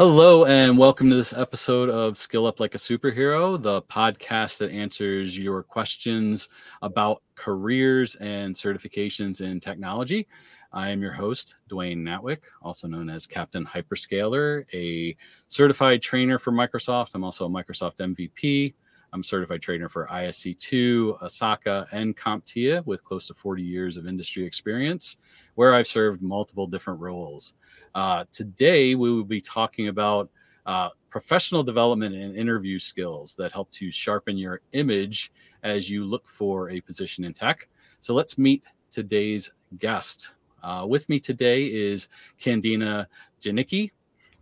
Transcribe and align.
Hello, 0.00 0.46
and 0.46 0.78
welcome 0.78 1.10
to 1.10 1.14
this 1.14 1.34
episode 1.34 1.90
of 1.90 2.16
Skill 2.16 2.46
Up 2.46 2.58
Like 2.58 2.74
a 2.74 2.78
Superhero, 2.78 3.60
the 3.60 3.82
podcast 3.82 4.56
that 4.56 4.70
answers 4.70 5.38
your 5.38 5.62
questions 5.62 6.48
about 6.80 7.22
careers 7.34 8.14
and 8.14 8.54
certifications 8.54 9.42
in 9.42 9.60
technology. 9.60 10.26
I 10.72 10.88
am 10.88 11.02
your 11.02 11.12
host, 11.12 11.56
Dwayne 11.68 11.98
Natwick, 11.98 12.44
also 12.62 12.88
known 12.88 13.10
as 13.10 13.26
Captain 13.26 13.66
Hyperscaler, 13.66 14.64
a 14.72 15.14
certified 15.48 16.00
trainer 16.00 16.38
for 16.38 16.50
Microsoft. 16.50 17.10
I'm 17.12 17.22
also 17.22 17.44
a 17.44 17.50
Microsoft 17.50 17.96
MVP. 17.98 18.72
I'm 19.12 19.22
certified 19.22 19.62
trainer 19.62 19.88
for 19.88 20.06
ISC2, 20.06 21.20
ISACA, 21.22 21.86
and 21.92 22.16
CompTIA 22.16 22.84
with 22.86 23.02
close 23.04 23.26
to 23.26 23.34
40 23.34 23.62
years 23.62 23.96
of 23.96 24.06
industry 24.06 24.44
experience, 24.44 25.16
where 25.54 25.74
I've 25.74 25.88
served 25.88 26.22
multiple 26.22 26.66
different 26.66 27.00
roles. 27.00 27.54
Uh, 27.94 28.24
today, 28.32 28.94
we 28.94 29.10
will 29.10 29.24
be 29.24 29.40
talking 29.40 29.88
about 29.88 30.30
uh, 30.66 30.90
professional 31.08 31.62
development 31.62 32.14
and 32.14 32.36
interview 32.36 32.78
skills 32.78 33.34
that 33.36 33.52
help 33.52 33.70
to 33.72 33.90
sharpen 33.90 34.36
your 34.36 34.60
image 34.72 35.32
as 35.62 35.90
you 35.90 36.04
look 36.04 36.28
for 36.28 36.70
a 36.70 36.80
position 36.80 37.24
in 37.24 37.34
tech. 37.34 37.68
So 38.00 38.14
let's 38.14 38.38
meet 38.38 38.64
today's 38.90 39.50
guest. 39.78 40.32
Uh, 40.62 40.86
with 40.88 41.08
me 41.08 41.18
today 41.18 41.64
is 41.64 42.08
Candina 42.40 43.06
Janicki. 43.40 43.90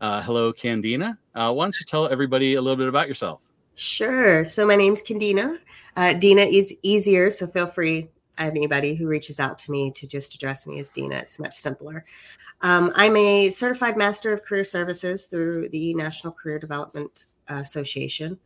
Uh, 0.00 0.22
hello, 0.22 0.52
Candina. 0.52 1.16
Uh, 1.34 1.52
why 1.52 1.64
don't 1.64 1.78
you 1.78 1.86
tell 1.86 2.08
everybody 2.08 2.54
a 2.54 2.60
little 2.60 2.76
bit 2.76 2.88
about 2.88 3.08
yourself? 3.08 3.47
Sure. 3.78 4.44
So 4.44 4.66
my 4.66 4.74
name's 4.74 5.04
Candina. 5.04 5.56
Uh, 5.96 6.12
Dina 6.12 6.42
is 6.42 6.76
easier, 6.82 7.30
so 7.30 7.46
feel 7.46 7.68
free 7.68 8.08
anybody 8.36 8.96
who 8.96 9.06
reaches 9.06 9.38
out 9.38 9.56
to 9.58 9.70
me 9.70 9.92
to 9.92 10.04
just 10.04 10.34
address 10.34 10.66
me 10.66 10.80
as 10.80 10.90
Dina. 10.90 11.14
It's 11.14 11.38
much 11.38 11.54
simpler. 11.54 12.04
Um, 12.62 12.90
I'm 12.96 13.14
a 13.14 13.50
certified 13.50 13.96
master 13.96 14.32
of 14.32 14.42
career 14.42 14.64
services 14.64 15.26
through 15.26 15.68
the 15.68 15.94
National 15.94 16.32
Career 16.32 16.58
Development 16.58 17.26
Association, 17.46 18.36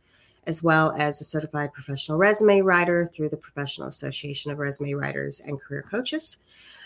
as 0.45 0.61
well 0.61 0.93
as 0.99 1.19
a 1.19 1.23
certified 1.23 1.73
professional 1.73 2.19
resume 2.19 2.61
writer 2.61 3.07
through 3.07 3.29
the 3.29 3.37
Professional 3.37 3.87
Association 3.87 4.51
of 4.51 4.59
Resume 4.59 4.93
Writers 4.93 5.39
and 5.39 5.59
Career 5.59 5.81
Coaches. 5.81 6.37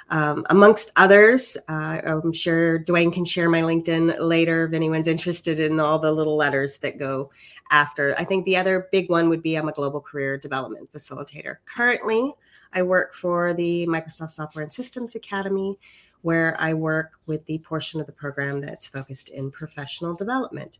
Um, 0.10 0.46
amongst 0.50 0.92
others, 0.96 1.58
uh, 1.68 1.72
I'm 2.06 2.32
sure 2.32 2.80
Dwayne 2.80 3.12
can 3.12 3.26
share 3.26 3.50
my 3.50 3.62
LinkedIn 3.62 4.20
later 4.20 4.66
if 4.66 4.74
anyone's 4.74 5.08
interested 5.08 5.60
in 5.60 5.80
all 5.80 6.00
the 6.00 6.12
little 6.12 6.38
letters 6.38 6.78
that 6.78 6.98
go 6.98 7.30
after. 7.72 8.16
I 8.18 8.24
think 8.24 8.46
the 8.46 8.56
other 8.56 8.88
big 8.92 9.10
one 9.10 9.28
would 9.30 9.44
be 9.44 9.56
I'm 9.56 9.68
a 9.68 9.74
global 9.74 10.00
career 10.00 10.38
development 10.38 10.92
facilitator. 10.94 11.58
Currently, 11.66 12.34
I 12.74 12.84
work 12.84 13.14
for 13.14 13.54
the 13.54 13.86
Microsoft 13.88 14.32
Software 14.32 14.64
and 14.64 14.72
Systems 14.72 15.16
Academy, 15.16 15.78
where 16.22 16.56
I 16.60 16.74
work 16.74 17.20
with 17.26 17.46
the 17.46 17.60
portion 17.60 18.00
of 18.00 18.06
the 18.06 18.14
program 18.14 18.62
that's 18.62 18.88
focused 18.88 19.30
in 19.30 19.52
professional 19.52 20.16
development. 20.16 20.78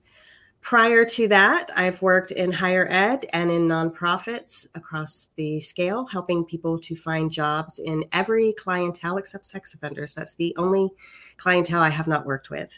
Prior 0.62 1.06
to 1.06 1.28
that, 1.30 1.72
I've 1.76 2.02
worked 2.02 2.32
in 2.32 2.52
higher 2.52 2.88
ed 2.90 3.26
and 3.32 3.50
in 3.50 3.68
nonprofits 3.68 4.68
across 4.76 5.30
the 5.38 5.62
scale, 5.62 6.06
helping 6.06 6.44
people 6.44 6.78
to 6.80 6.96
find 6.96 7.32
jobs 7.32 7.80
in 7.80 8.04
every 8.12 8.54
clientele 8.54 9.18
except 9.18 9.46
sex 9.46 9.74
offenders. 9.74 10.14
That's 10.14 10.36
the 10.36 10.54
only 10.58 10.90
clientele 11.38 11.82
I 11.82 11.90
have 11.90 12.08
not 12.08 12.26
worked 12.26 12.50
with. 12.50 12.70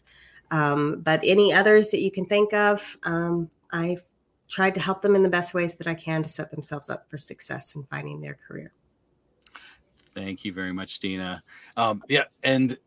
Um, 0.52 1.02
but 1.02 1.20
any 1.24 1.52
others 1.52 1.90
that 1.90 2.02
you 2.02 2.12
can 2.12 2.26
think 2.26 2.54
of, 2.54 2.98
um, 3.04 3.50
I've 3.72 4.04
tried 4.50 4.76
to 4.76 4.82
help 4.82 5.02
them 5.02 5.16
in 5.16 5.24
the 5.24 5.30
best 5.30 5.54
ways 5.54 5.76
that 5.76 5.88
I 5.88 5.94
can 5.94 6.24
to 6.24 6.30
set 6.30 6.52
themselves 6.52 6.90
up 6.90 7.10
for 7.10 7.18
success 7.18 7.76
in 7.76 7.84
finding 7.84 8.20
their 8.20 8.38
career. 8.48 8.74
Thank 10.16 10.44
you 10.44 10.52
very 10.52 10.74
much, 10.74 11.00
Dina. 11.00 11.44
Um, 11.78 12.04
yeah, 12.10 12.26
and 12.44 12.78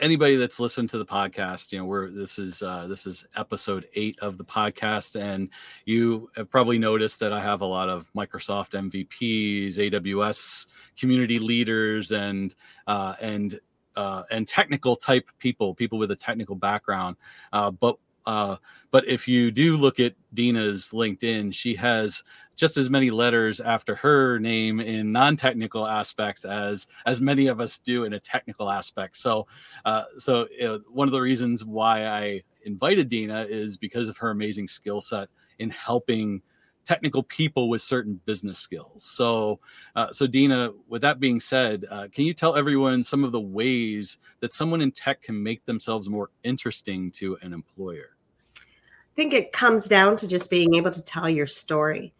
anybody 0.00 0.36
that's 0.36 0.60
listened 0.60 0.90
to 0.90 0.98
the 0.98 1.06
podcast, 1.06 1.72
you 1.72 1.78
know, 1.78 1.84
we're 1.84 2.10
this 2.10 2.38
is 2.38 2.62
uh, 2.62 2.86
this 2.86 3.06
is 3.06 3.26
episode 3.36 3.88
eight 3.94 4.18
of 4.20 4.38
the 4.38 4.44
podcast, 4.44 5.20
and 5.20 5.50
you 5.84 6.30
have 6.36 6.50
probably 6.50 6.78
noticed 6.78 7.20
that 7.20 7.32
I 7.32 7.40
have 7.40 7.60
a 7.60 7.66
lot 7.66 7.88
of 7.88 8.10
Microsoft 8.14 8.70
MVPs, 8.70 9.76
AWS 9.76 10.66
community 10.98 11.38
leaders, 11.38 12.12
and 12.12 12.54
uh, 12.86 13.14
and 13.20 13.58
uh, 13.96 14.22
and 14.30 14.46
technical 14.46 14.96
type 14.96 15.28
people, 15.38 15.74
people 15.74 15.98
with 15.98 16.10
a 16.10 16.16
technical 16.16 16.54
background. 16.54 17.16
Uh, 17.52 17.70
but 17.70 17.96
uh, 18.26 18.56
but 18.90 19.06
if 19.06 19.28
you 19.28 19.50
do 19.50 19.76
look 19.76 20.00
at 20.00 20.14
Dina's 20.34 20.90
LinkedIn, 20.92 21.54
she 21.54 21.74
has 21.74 22.22
just 22.56 22.76
as 22.76 22.90
many 22.90 23.10
letters 23.10 23.60
after 23.60 23.94
her 23.94 24.38
name 24.38 24.80
in 24.80 25.12
non-technical 25.12 25.86
aspects 25.86 26.44
as 26.44 26.88
as 27.06 27.20
many 27.20 27.46
of 27.46 27.60
us 27.60 27.78
do 27.78 28.04
in 28.04 28.14
a 28.14 28.20
technical 28.20 28.68
aspect. 28.68 29.16
So, 29.16 29.46
uh, 29.84 30.04
so 30.18 30.48
one 30.90 31.06
of 31.06 31.12
the 31.12 31.20
reasons 31.20 31.64
why 31.64 32.06
I 32.06 32.42
invited 32.64 33.08
Dina 33.08 33.46
is 33.48 33.76
because 33.76 34.08
of 34.08 34.16
her 34.18 34.30
amazing 34.30 34.66
skill 34.66 35.00
set 35.00 35.28
in 35.58 35.70
helping 35.70 36.42
technical 36.88 37.22
people 37.22 37.68
with 37.68 37.82
certain 37.82 38.18
business 38.24 38.58
skills. 38.58 39.04
So, 39.04 39.60
uh, 39.94 40.10
so 40.10 40.26
Dina, 40.26 40.70
with 40.88 41.02
that 41.02 41.20
being 41.20 41.38
said, 41.38 41.84
uh, 41.90 42.08
can 42.10 42.24
you 42.24 42.32
tell 42.32 42.56
everyone 42.56 43.02
some 43.02 43.24
of 43.24 43.32
the 43.32 43.40
ways 43.40 44.16
that 44.40 44.54
someone 44.54 44.80
in 44.80 44.90
tech 44.90 45.20
can 45.20 45.42
make 45.42 45.66
themselves 45.66 46.08
more 46.08 46.30
interesting 46.44 47.10
to 47.10 47.36
an 47.42 47.52
employer? 47.52 48.16
I 48.56 49.14
think 49.16 49.34
it 49.34 49.52
comes 49.52 49.84
down 49.84 50.16
to 50.16 50.26
just 50.26 50.48
being 50.48 50.76
able 50.76 50.90
to 50.90 51.04
tell 51.04 51.28
your 51.28 51.46
story 51.46 52.14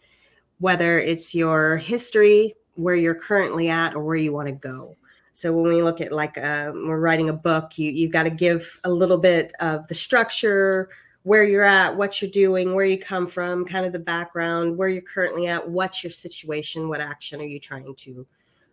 whether 0.59 0.99
it's 0.99 1.35
your 1.35 1.79
history, 1.79 2.55
where 2.75 2.97
you're 2.97 3.15
currently 3.15 3.71
at, 3.71 3.95
or 3.95 4.05
where 4.05 4.17
you 4.17 4.35
want 4.35 4.49
to 4.49 4.53
go. 4.53 4.99
So 5.33 5.51
when 5.51 5.73
we 5.73 5.83
look 5.83 6.03
at 6.03 6.13
like 6.13 6.37
uh, 6.37 6.73
we're 6.75 7.01
writing 7.01 7.31
a 7.31 7.33
book, 7.33 7.79
you 7.79 7.91
you've 7.91 8.13
got 8.13 8.25
to 8.25 8.31
give 8.31 8.81
a 8.85 8.91
little 8.91 9.17
bit 9.17 9.55
of 9.61 9.89
the 9.89 9.95
structure, 9.95 10.91
where 11.29 11.45
you're 11.45 11.63
at, 11.63 11.95
what 11.95 12.23
you're 12.23 12.31
doing, 12.31 12.73
where 12.73 12.87
you 12.87 12.99
come 12.99 13.27
from, 13.27 13.63
kind 13.63 13.85
of 13.85 13.93
the 13.93 13.99
background, 13.99 14.75
where 14.75 14.89
you're 14.89 15.03
currently 15.03 15.47
at, 15.47 15.69
what's 15.69 16.03
your 16.03 16.11
situation, 16.11 16.89
what 16.89 17.03
action 17.03 17.39
are 17.39 17.45
you 17.45 17.61
trying 17.61 17.95
to 17.95 18.27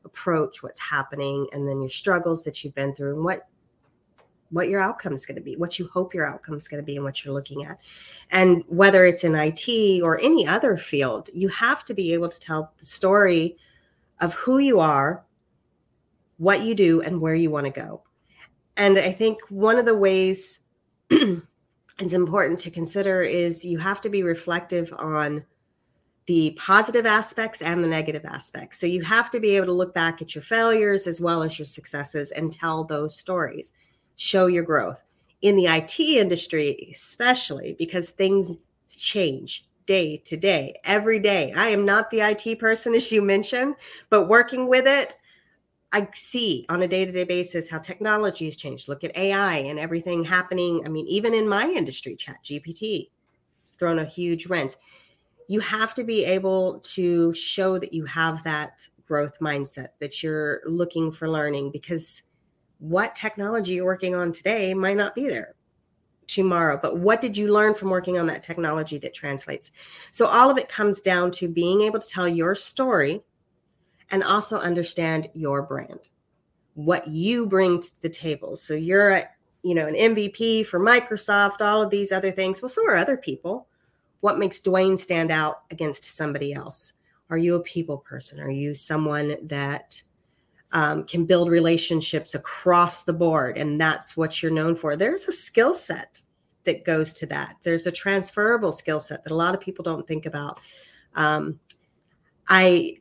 approach, 0.05 0.63
what's 0.63 0.79
happening, 0.79 1.45
and 1.51 1.67
then 1.67 1.81
your 1.81 1.89
struggles 1.89 2.43
that 2.45 2.63
you've 2.63 2.73
been 2.73 2.95
through, 2.95 3.13
and 3.15 3.25
what 3.25 3.45
what 4.51 4.69
your 4.69 4.79
outcome 4.79 5.11
is 5.11 5.25
going 5.25 5.35
to 5.35 5.41
be, 5.41 5.57
what 5.57 5.77
you 5.77 5.89
hope 5.89 6.13
your 6.13 6.25
outcome 6.25 6.55
is 6.55 6.69
going 6.69 6.81
to 6.81 6.85
be, 6.85 6.95
and 6.95 7.03
what 7.03 7.25
you're 7.25 7.33
looking 7.33 7.65
at. 7.65 7.77
And 8.31 8.63
whether 8.67 9.05
it's 9.05 9.25
in 9.25 9.35
IT 9.35 10.01
or 10.01 10.17
any 10.21 10.47
other 10.47 10.77
field, 10.77 11.29
you 11.33 11.49
have 11.49 11.83
to 11.83 11.93
be 11.93 12.13
able 12.13 12.29
to 12.29 12.39
tell 12.39 12.71
the 12.79 12.85
story 12.85 13.57
of 14.21 14.33
who 14.33 14.59
you 14.59 14.79
are, 14.79 15.25
what 16.37 16.61
you 16.61 16.73
do, 16.73 17.01
and 17.01 17.19
where 17.19 17.35
you 17.35 17.51
want 17.51 17.65
to 17.65 17.71
go. 17.71 18.03
And 18.77 18.97
I 18.97 19.11
think 19.11 19.39
one 19.49 19.77
of 19.77 19.83
the 19.83 19.97
ways 19.97 20.61
it's 21.99 22.13
important 22.13 22.59
to 22.59 22.71
consider 22.71 23.21
is 23.21 23.63
you 23.63 23.77
have 23.77 24.01
to 24.01 24.09
be 24.09 24.23
reflective 24.23 24.93
on 24.97 25.45
the 26.25 26.57
positive 26.59 27.05
aspects 27.05 27.61
and 27.61 27.83
the 27.83 27.87
negative 27.87 28.25
aspects. 28.25 28.79
So 28.79 28.87
you 28.87 29.03
have 29.03 29.29
to 29.31 29.39
be 29.39 29.55
able 29.55 29.67
to 29.67 29.71
look 29.71 29.93
back 29.93 30.21
at 30.21 30.33
your 30.33 30.41
failures 30.41 31.07
as 31.07 31.21
well 31.21 31.43
as 31.43 31.59
your 31.59 31.67
successes 31.67 32.31
and 32.31 32.51
tell 32.51 32.83
those 32.83 33.17
stories 33.17 33.73
show 34.15 34.47
your 34.47 34.63
growth. 34.63 35.03
In 35.41 35.55
the 35.55 35.67
IT 35.67 35.99
industry, 35.99 36.87
especially 36.91 37.75
because 37.77 38.09
things 38.09 38.57
change 38.89 39.67
day 39.85 40.17
to 40.17 40.35
day, 40.35 40.75
every 40.83 41.19
day. 41.19 41.53
I 41.53 41.69
am 41.69 41.85
not 41.85 42.09
the 42.09 42.21
IT 42.21 42.59
person, 42.59 42.95
as 42.95 43.11
you 43.11 43.21
mentioned, 43.21 43.75
but 44.09 44.27
working 44.27 44.67
with 44.67 44.87
it, 44.87 45.15
I 45.95 46.09
see 46.13 46.65
on 46.67 46.81
a 46.81 46.89
day 46.89 47.05
to 47.05 47.11
day 47.13 47.23
basis 47.23 47.69
how 47.69 47.79
technology 47.79 48.43
has 48.45 48.57
changed. 48.57 48.89
Look 48.89 49.05
at 49.05 49.15
AI 49.15 49.59
and 49.59 49.79
everything 49.79 50.25
happening. 50.25 50.81
I 50.83 50.89
mean, 50.89 51.07
even 51.07 51.33
in 51.33 51.47
my 51.47 51.69
industry, 51.69 52.17
Chat 52.17 52.35
GPT, 52.43 53.11
it's 53.61 53.71
thrown 53.71 53.99
a 53.99 54.05
huge 54.05 54.47
wrench. 54.47 54.73
You 55.47 55.61
have 55.61 55.93
to 55.93 56.03
be 56.03 56.25
able 56.25 56.81
to 56.95 57.31
show 57.33 57.79
that 57.79 57.93
you 57.93 58.03
have 58.07 58.43
that 58.43 58.85
growth 59.07 59.39
mindset, 59.39 59.89
that 60.01 60.21
you're 60.21 60.63
looking 60.65 61.13
for 61.13 61.29
learning 61.29 61.71
because 61.71 62.23
what 62.79 63.15
technology 63.15 63.75
you're 63.75 63.85
working 63.85 64.15
on 64.15 64.33
today 64.33 64.73
might 64.73 64.97
not 64.97 65.15
be 65.15 65.29
there 65.29 65.55
tomorrow 66.27 66.77
but 66.81 66.97
what 66.97 67.21
did 67.21 67.37
you 67.37 67.53
learn 67.53 67.73
from 67.75 67.89
working 67.89 68.17
on 68.17 68.25
that 68.25 68.41
technology 68.41 68.97
that 68.97 69.13
translates 69.13 69.71
so 70.09 70.25
all 70.25 70.49
of 70.49 70.57
it 70.57 70.67
comes 70.67 70.99
down 70.99 71.29
to 71.29 71.47
being 71.47 71.81
able 71.81 71.99
to 71.99 72.09
tell 72.09 72.27
your 72.27 72.55
story 72.55 73.21
and 74.11 74.23
also 74.23 74.59
understand 74.59 75.27
your 75.33 75.61
brand 75.61 76.09
what 76.73 77.07
you 77.07 77.45
bring 77.45 77.79
to 77.79 77.89
the 78.01 78.09
table 78.09 78.55
so 78.55 78.73
you're 78.73 79.11
a, 79.11 79.27
you 79.63 79.73
know 79.73 79.87
an 79.87 79.95
mvp 79.95 80.65
for 80.65 80.79
microsoft 80.79 81.61
all 81.61 81.81
of 81.81 81.89
these 81.89 82.11
other 82.11 82.31
things 82.31 82.61
well 82.61 82.69
so 82.69 82.85
are 82.87 82.95
other 82.95 83.17
people 83.17 83.67
what 84.19 84.37
makes 84.37 84.59
dwayne 84.59 84.97
stand 84.97 85.31
out 85.31 85.61
against 85.71 86.03
somebody 86.03 86.53
else 86.53 86.93
are 87.29 87.37
you 87.37 87.55
a 87.55 87.59
people 87.61 87.97
person 87.99 88.39
are 88.39 88.51
you 88.51 88.73
someone 88.73 89.35
that 89.43 90.01
um, 90.75 91.05
can 91.05 91.25
build 91.25 91.49
relationships 91.49 92.35
across 92.35 93.03
the 93.03 93.13
board, 93.13 93.57
and 93.57 93.79
that's 93.79 94.17
what 94.17 94.43
you're 94.43 94.51
known 94.51 94.75
for. 94.75 94.97
There's 94.97 95.25
a 95.25 95.31
skill 95.31 95.73
set 95.73 96.21
that 96.65 96.83
goes 96.83 97.13
to 97.13 97.25
that. 97.27 97.55
There's 97.63 97.87
a 97.87 97.91
transferable 97.91 98.73
skill 98.73 98.99
set 98.99 99.23
that 99.23 99.31
a 99.31 99.35
lot 99.35 99.55
of 99.55 99.61
people 99.61 99.83
don't 99.83 100.05
think 100.05 100.25
about. 100.25 100.59
Um, 101.15 101.59
I 102.49 102.97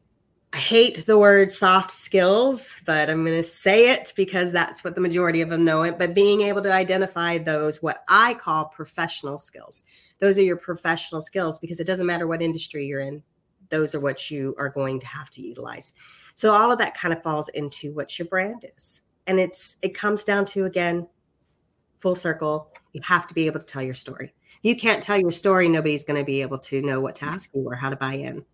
I 0.55 0.59
hate 0.59 1.05
the 1.05 1.19
word 1.19 1.51
soft 1.51 1.91
skills, 1.91 2.81
but 2.87 3.11
I'm 3.11 3.25
going 3.25 3.37
to 3.37 3.43
say 3.43 3.91
it 3.91 4.13
because 4.15 4.53
that's 4.53 4.85
what 4.85 4.95
the 4.95 5.01
majority 5.01 5.41
of 5.41 5.49
them 5.49 5.65
know 5.65 5.83
it. 5.83 5.99
But 5.99 6.15
being 6.15 6.43
able 6.43 6.63
to 6.63 6.73
identify 6.73 7.39
those, 7.39 7.83
what 7.83 8.05
I 8.07 8.35
call 8.35 8.67
professional 8.67 9.37
skills, 9.37 9.83
those 10.21 10.39
are 10.39 10.43
your 10.43 10.57
professional 10.57 11.21
skills 11.21 11.59
because 11.59 11.81
it 11.81 11.89
doesn't 11.89 12.07
matter 12.07 12.29
what 12.29 12.41
industry 12.41 12.87
you're 12.87 13.01
in, 13.01 13.21
those 13.69 13.97
are 13.97 14.01
what 14.01 14.31
you 14.31 14.55
are 14.57 14.69
going 14.69 15.01
to 15.01 15.07
have 15.09 15.29
to 15.31 15.43
utilize. 15.43 15.93
So 16.37 16.55
all 16.55 16.71
of 16.71 16.79
that 16.79 16.97
kind 16.97 17.13
of 17.13 17.21
falls 17.21 17.49
into 17.49 17.93
what 17.93 18.17
your 18.17 18.29
brand 18.29 18.65
is. 18.77 19.03
And 19.27 19.41
it's 19.41 19.75
it 19.83 19.93
comes 19.93 20.23
down 20.23 20.45
to 20.47 20.67
again, 20.67 21.09
full 21.99 22.15
circle, 22.15 22.71
you 22.93 23.01
have 23.03 23.27
to 23.27 23.35
be 23.35 23.47
able 23.47 23.59
to 23.59 23.67
tell 23.67 23.83
your 23.83 23.95
story. 23.95 24.33
You 24.63 24.77
can't 24.77 25.03
tell 25.03 25.19
your 25.19 25.33
story, 25.33 25.69
nobody's 25.69 26.05
going 26.05 26.21
to 26.21 26.25
be 26.25 26.43
able 26.43 26.59
to 26.61 26.81
know 26.81 27.01
what 27.01 27.17
to 27.17 27.25
mm-hmm. 27.25 27.35
ask 27.35 27.51
you 27.55 27.69
or 27.69 27.75
how 27.75 27.91
to 27.91 27.97
buy 27.97 28.15
in. 28.15 28.45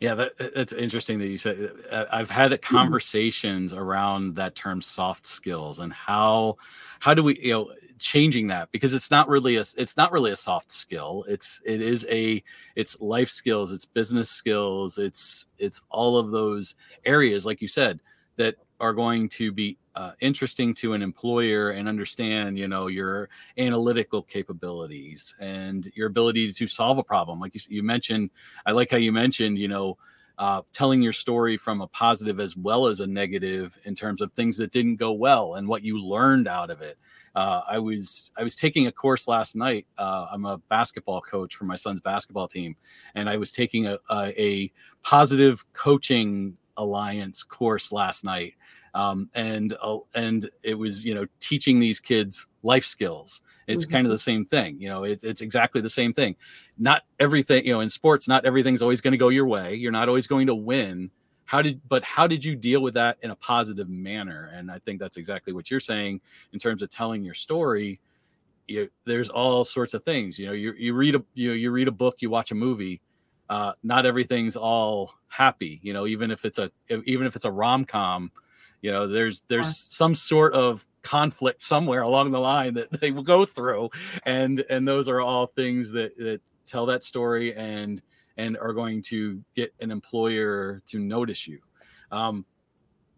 Yeah, 0.00 0.14
that, 0.14 0.54
that's 0.54 0.72
interesting 0.72 1.18
that 1.18 1.28
you 1.28 1.38
said. 1.38 1.70
Uh, 1.90 2.04
I've 2.10 2.30
had 2.30 2.52
mm-hmm. 2.52 2.76
conversations 2.76 3.74
around 3.74 4.36
that 4.36 4.54
term 4.54 4.82
"soft 4.82 5.26
skills" 5.26 5.78
and 5.78 5.92
how 5.92 6.56
how 7.00 7.14
do 7.14 7.22
we 7.22 7.38
you 7.40 7.52
know 7.52 7.72
changing 7.98 8.48
that 8.48 8.70
because 8.72 8.94
it's 8.94 9.10
not 9.10 9.28
really 9.28 9.56
a 9.56 9.64
it's 9.76 9.96
not 9.96 10.12
really 10.12 10.32
a 10.32 10.36
soft 10.36 10.72
skill. 10.72 11.24
It's 11.28 11.62
it 11.64 11.80
is 11.80 12.06
a 12.10 12.42
it's 12.74 13.00
life 13.00 13.30
skills, 13.30 13.72
it's 13.72 13.86
business 13.86 14.28
skills, 14.28 14.98
it's 14.98 15.46
it's 15.58 15.80
all 15.88 16.18
of 16.18 16.30
those 16.30 16.74
areas, 17.04 17.46
like 17.46 17.62
you 17.62 17.68
said, 17.68 18.00
that 18.36 18.56
are 18.80 18.92
going 18.92 19.28
to 19.30 19.52
be 19.52 19.78
uh, 19.94 20.12
interesting 20.20 20.72
to 20.74 20.94
an 20.94 21.02
employer 21.02 21.70
and 21.70 21.88
understand 21.88 22.58
you 22.58 22.68
know 22.68 22.86
your 22.86 23.28
analytical 23.58 24.22
capabilities 24.22 25.34
and 25.40 25.90
your 25.94 26.06
ability 26.06 26.52
to 26.52 26.66
solve 26.66 26.98
a 26.98 27.02
problem. 27.02 27.40
Like 27.40 27.54
you, 27.54 27.60
you 27.68 27.82
mentioned 27.82 28.30
i 28.66 28.72
like 28.72 28.90
how 28.90 28.96
you 28.96 29.12
mentioned 29.12 29.58
you 29.58 29.68
know 29.68 29.96
uh, 30.38 30.62
telling 30.72 31.02
your 31.02 31.12
story 31.12 31.56
from 31.56 31.82
a 31.82 31.86
positive 31.88 32.40
as 32.40 32.56
well 32.56 32.86
as 32.86 33.00
a 33.00 33.06
negative 33.06 33.78
in 33.84 33.94
terms 33.94 34.20
of 34.20 34.32
things 34.32 34.56
that 34.56 34.72
didn't 34.72 34.96
go 34.96 35.12
well 35.12 35.54
and 35.54 35.68
what 35.68 35.82
you 35.82 36.02
learned 36.02 36.48
out 36.48 36.70
of 36.70 36.80
it. 36.80 36.96
Uh, 37.34 37.62
i 37.66 37.78
was 37.78 38.30
i 38.36 38.42
was 38.42 38.54
taking 38.54 38.88
a 38.88 38.92
course 38.92 39.26
last 39.26 39.56
night 39.56 39.86
uh, 39.96 40.26
i'm 40.30 40.44
a 40.44 40.58
basketball 40.68 41.20
coach 41.22 41.54
for 41.54 41.64
my 41.64 41.76
son's 41.76 42.00
basketball 42.00 42.46
team 42.46 42.76
and 43.14 43.26
i 43.26 43.38
was 43.38 43.50
taking 43.50 43.86
a, 43.86 43.96
a, 44.10 44.42
a 44.42 44.72
positive 45.02 45.64
coaching 45.72 46.54
alliance 46.76 47.42
course 47.42 47.90
last 47.90 48.22
night 48.22 48.52
um, 48.94 49.30
and 49.34 49.76
uh, 49.82 49.98
and 50.14 50.50
it 50.62 50.74
was 50.74 51.04
you 51.04 51.14
know 51.14 51.26
teaching 51.40 51.80
these 51.80 52.00
kids 52.00 52.46
life 52.62 52.84
skills. 52.84 53.42
It's 53.66 53.84
mm-hmm. 53.84 53.92
kind 53.92 54.06
of 54.06 54.10
the 54.10 54.18
same 54.18 54.44
thing 54.44 54.80
you 54.80 54.88
know 54.88 55.04
it, 55.04 55.22
it's 55.22 55.40
exactly 55.40 55.80
the 55.80 55.88
same 55.88 56.12
thing. 56.12 56.36
Not 56.78 57.02
everything 57.18 57.64
you 57.64 57.72
know 57.72 57.80
in 57.80 57.88
sports 57.88 58.28
not 58.28 58.44
everything's 58.44 58.82
always 58.82 59.00
going 59.00 59.12
to 59.12 59.18
go 59.18 59.28
your 59.28 59.46
way. 59.46 59.74
You're 59.74 59.92
not 59.92 60.08
always 60.08 60.26
going 60.26 60.46
to 60.48 60.54
win. 60.54 61.10
How 61.44 61.62
did 61.62 61.80
but 61.88 62.04
how 62.04 62.26
did 62.26 62.44
you 62.44 62.54
deal 62.54 62.80
with 62.82 62.94
that 62.94 63.18
in 63.22 63.30
a 63.30 63.36
positive 63.36 63.88
manner? 63.88 64.50
And 64.54 64.70
i 64.70 64.78
think 64.80 65.00
that's 65.00 65.16
exactly 65.16 65.52
what 65.52 65.70
you're 65.70 65.80
saying 65.80 66.20
in 66.52 66.58
terms 66.58 66.82
of 66.82 66.90
telling 66.90 67.24
your 67.24 67.34
story. 67.34 68.00
You, 68.68 68.88
there's 69.04 69.28
all 69.28 69.64
sorts 69.64 69.92
of 69.92 70.04
things 70.04 70.38
you 70.38 70.46
know 70.46 70.52
you, 70.52 70.72
you 70.78 70.94
read 70.94 71.16
a 71.16 71.22
you, 71.34 71.50
you 71.50 71.72
read 71.72 71.88
a 71.88 71.92
book 71.92 72.22
you 72.22 72.30
watch 72.30 72.52
a 72.52 72.54
movie 72.54 73.02
uh, 73.50 73.72
not 73.82 74.06
everything's 74.06 74.56
all 74.56 75.14
happy 75.26 75.80
you 75.82 75.92
know 75.92 76.06
even 76.06 76.30
if 76.30 76.44
it's 76.44 76.60
a 76.60 76.70
even 76.88 77.26
if 77.26 77.34
it's 77.34 77.44
a 77.44 77.50
rom-com 77.50 78.30
you 78.82 78.90
know 78.90 79.06
there's 79.06 79.42
there's 79.48 79.66
yeah. 79.66 79.72
some 79.72 80.14
sort 80.14 80.52
of 80.52 80.86
conflict 81.02 81.62
somewhere 81.62 82.02
along 82.02 82.30
the 82.30 82.40
line 82.40 82.74
that 82.74 82.90
they 83.00 83.10
will 83.10 83.22
go 83.22 83.44
through. 83.44 83.90
And 84.24 84.64
and 84.68 84.86
those 84.86 85.08
are 85.08 85.20
all 85.20 85.46
things 85.46 85.92
that 85.92 86.16
that 86.18 86.40
tell 86.66 86.86
that 86.86 87.02
story 87.02 87.54
and 87.54 88.00
and 88.36 88.56
are 88.58 88.72
going 88.72 89.02
to 89.02 89.42
get 89.54 89.74
an 89.80 89.90
employer 89.90 90.82
to 90.86 90.98
notice 90.98 91.46
you. 91.46 91.60
Um 92.10 92.44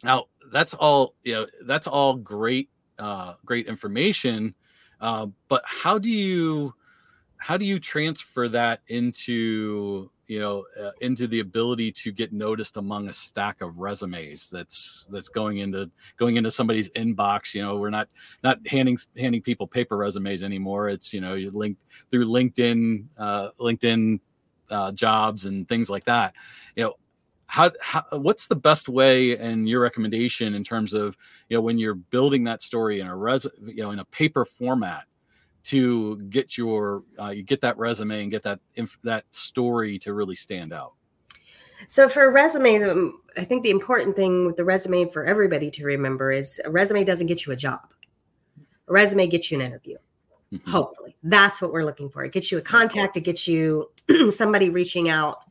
now 0.03 0.27
that's 0.53 0.75
all 0.75 1.15
you 1.23 1.35
know 1.35 1.47
that's 1.67 1.87
all 1.87 2.15
great 2.15 2.71
uh 2.99 3.35
great 3.45 3.67
information. 3.67 4.55
Uh, 5.01 5.27
but 5.49 5.63
how 5.67 5.99
do 5.99 6.11
you 6.11 6.75
how 7.37 7.57
do 7.57 7.65
you 7.65 7.79
transfer 7.79 8.49
that 8.49 8.81
into 8.89 10.11
you 10.27 10.41
know 10.41 10.65
uh, 10.81 10.91
into 11.01 11.27
the 11.27 11.41
ability 11.41 11.93
to 11.93 12.13
get 12.13 12.33
noticed 12.33 12.77
among 12.77 13.09
a 13.09 13.13
stack 13.13 13.61
of 13.61 13.79
resumes 13.79 14.51
that's 14.51 15.07
that's 15.11 15.29
going 15.29 15.59
into 15.59 15.91
going 16.17 16.37
into 16.37 16.51
somebody's 16.51 16.89
inbox 16.91 17.55
you 17.55 17.63
know 17.63 17.77
we're 17.77 17.91
not 17.91 18.09
not 18.43 18.59
handing 18.67 18.99
handing 19.17 19.43
people 19.43 19.67
paper 19.67 19.97
resumes 19.97 20.43
anymore. 20.43 20.89
It's 20.89 21.13
you 21.13 21.21
know 21.21 21.35
you 21.35 21.51
link 21.51 21.77
through 22.11 22.27
linkedin 22.27 23.07
uh, 23.19 23.51
linkedin 23.61 24.21
uh, 24.71 24.93
jobs 24.93 25.47
and 25.47 25.69
things 25.69 25.91
like 25.91 26.05
that. 26.05 26.35
You 26.77 26.85
know 26.85 26.95
how, 27.47 27.71
how 27.81 28.05
what's 28.13 28.47
the 28.47 28.57
best 28.57 28.89
way 28.89 29.37
and 29.37 29.69
your 29.69 29.81
recommendation 29.81 30.55
in 30.55 30.65
terms 30.65 30.95
of 30.95 31.17
you 31.49 31.57
know 31.57 31.61
when 31.61 31.79
you're 31.79 31.95
building 31.95 32.45
that 32.45 32.63
story 32.63 33.01
in 33.01 33.07
a 33.07 33.17
res 33.17 33.47
you 33.65 33.83
know 33.83 33.91
in 33.91 33.99
a 33.99 34.05
paper 34.07 34.45
format 34.45 35.05
to 35.65 36.17
get 36.29 36.57
your 36.57 37.03
uh, 37.21 37.31
you 37.31 37.43
get 37.43 37.61
that 37.63 37.77
resume 37.79 38.23
and 38.23 38.31
get 38.31 38.43
that 38.43 38.61
inf- 38.77 38.99
that 39.03 39.25
story 39.31 39.99
to 40.01 40.15
really 40.15 40.35
stand 40.35 40.73
out? 40.73 40.93
So 41.87 42.09
for 42.09 42.25
a 42.25 42.33
resume 42.33 43.13
i 43.37 43.45
think 43.45 43.63
the 43.63 43.71
important 43.71 44.17
thing 44.17 44.47
with 44.47 44.57
the 44.57 44.65
resume 44.65 45.11
for 45.11 45.25
everybody 45.25 45.71
to 45.71 45.85
remember 45.85 46.31
is 46.31 46.61
a 46.65 46.71
resume 46.71 47.05
doesn't 47.05 47.27
get 47.27 47.47
you 47.47 47.53
a 47.53 47.57
job. 47.57 47.81
A 48.89 48.93
resume 48.93 49.27
gets 49.27 49.51
you 49.51 49.61
an 49.61 49.67
interview 49.67 49.97
mm-hmm. 50.53 50.71
hopefully. 50.71 51.17
That's 51.23 51.61
what 51.61 51.73
we're 51.73 51.85
looking 51.85 52.11
for. 52.11 52.25
It 52.25 52.33
gets 52.33 52.51
you 52.53 52.59
a 52.59 52.63
contact 52.63 53.17
it 53.17 53.23
gets 53.23 53.49
you 53.49 53.91
somebody 54.31 54.71
reaching 54.71 55.09
out 55.09 55.45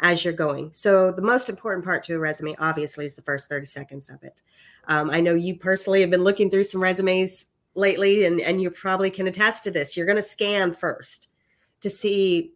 as 0.00 0.24
you're 0.24 0.34
going. 0.34 0.70
So 0.72 1.10
the 1.10 1.22
most 1.22 1.48
important 1.48 1.84
part 1.84 2.04
to 2.04 2.14
a 2.14 2.18
resume 2.18 2.54
obviously 2.58 3.06
is 3.06 3.14
the 3.14 3.22
first 3.22 3.48
30 3.48 3.66
seconds 3.66 4.10
of 4.10 4.22
it. 4.22 4.42
Um, 4.88 5.10
i 5.10 5.20
know 5.20 5.34
you 5.34 5.56
personally 5.56 6.00
have 6.00 6.10
been 6.10 6.24
looking 6.24 6.50
through 6.50 6.64
some 6.64 6.82
resumes 6.82 7.46
lately, 7.76 8.24
and, 8.24 8.40
and 8.40 8.60
you 8.60 8.70
probably 8.70 9.10
can 9.10 9.26
attest 9.26 9.64
to 9.64 9.70
this, 9.70 9.96
you're 9.96 10.06
going 10.06 10.16
to 10.16 10.22
scan 10.22 10.72
first 10.72 11.28
to 11.80 11.90
see 11.90 12.52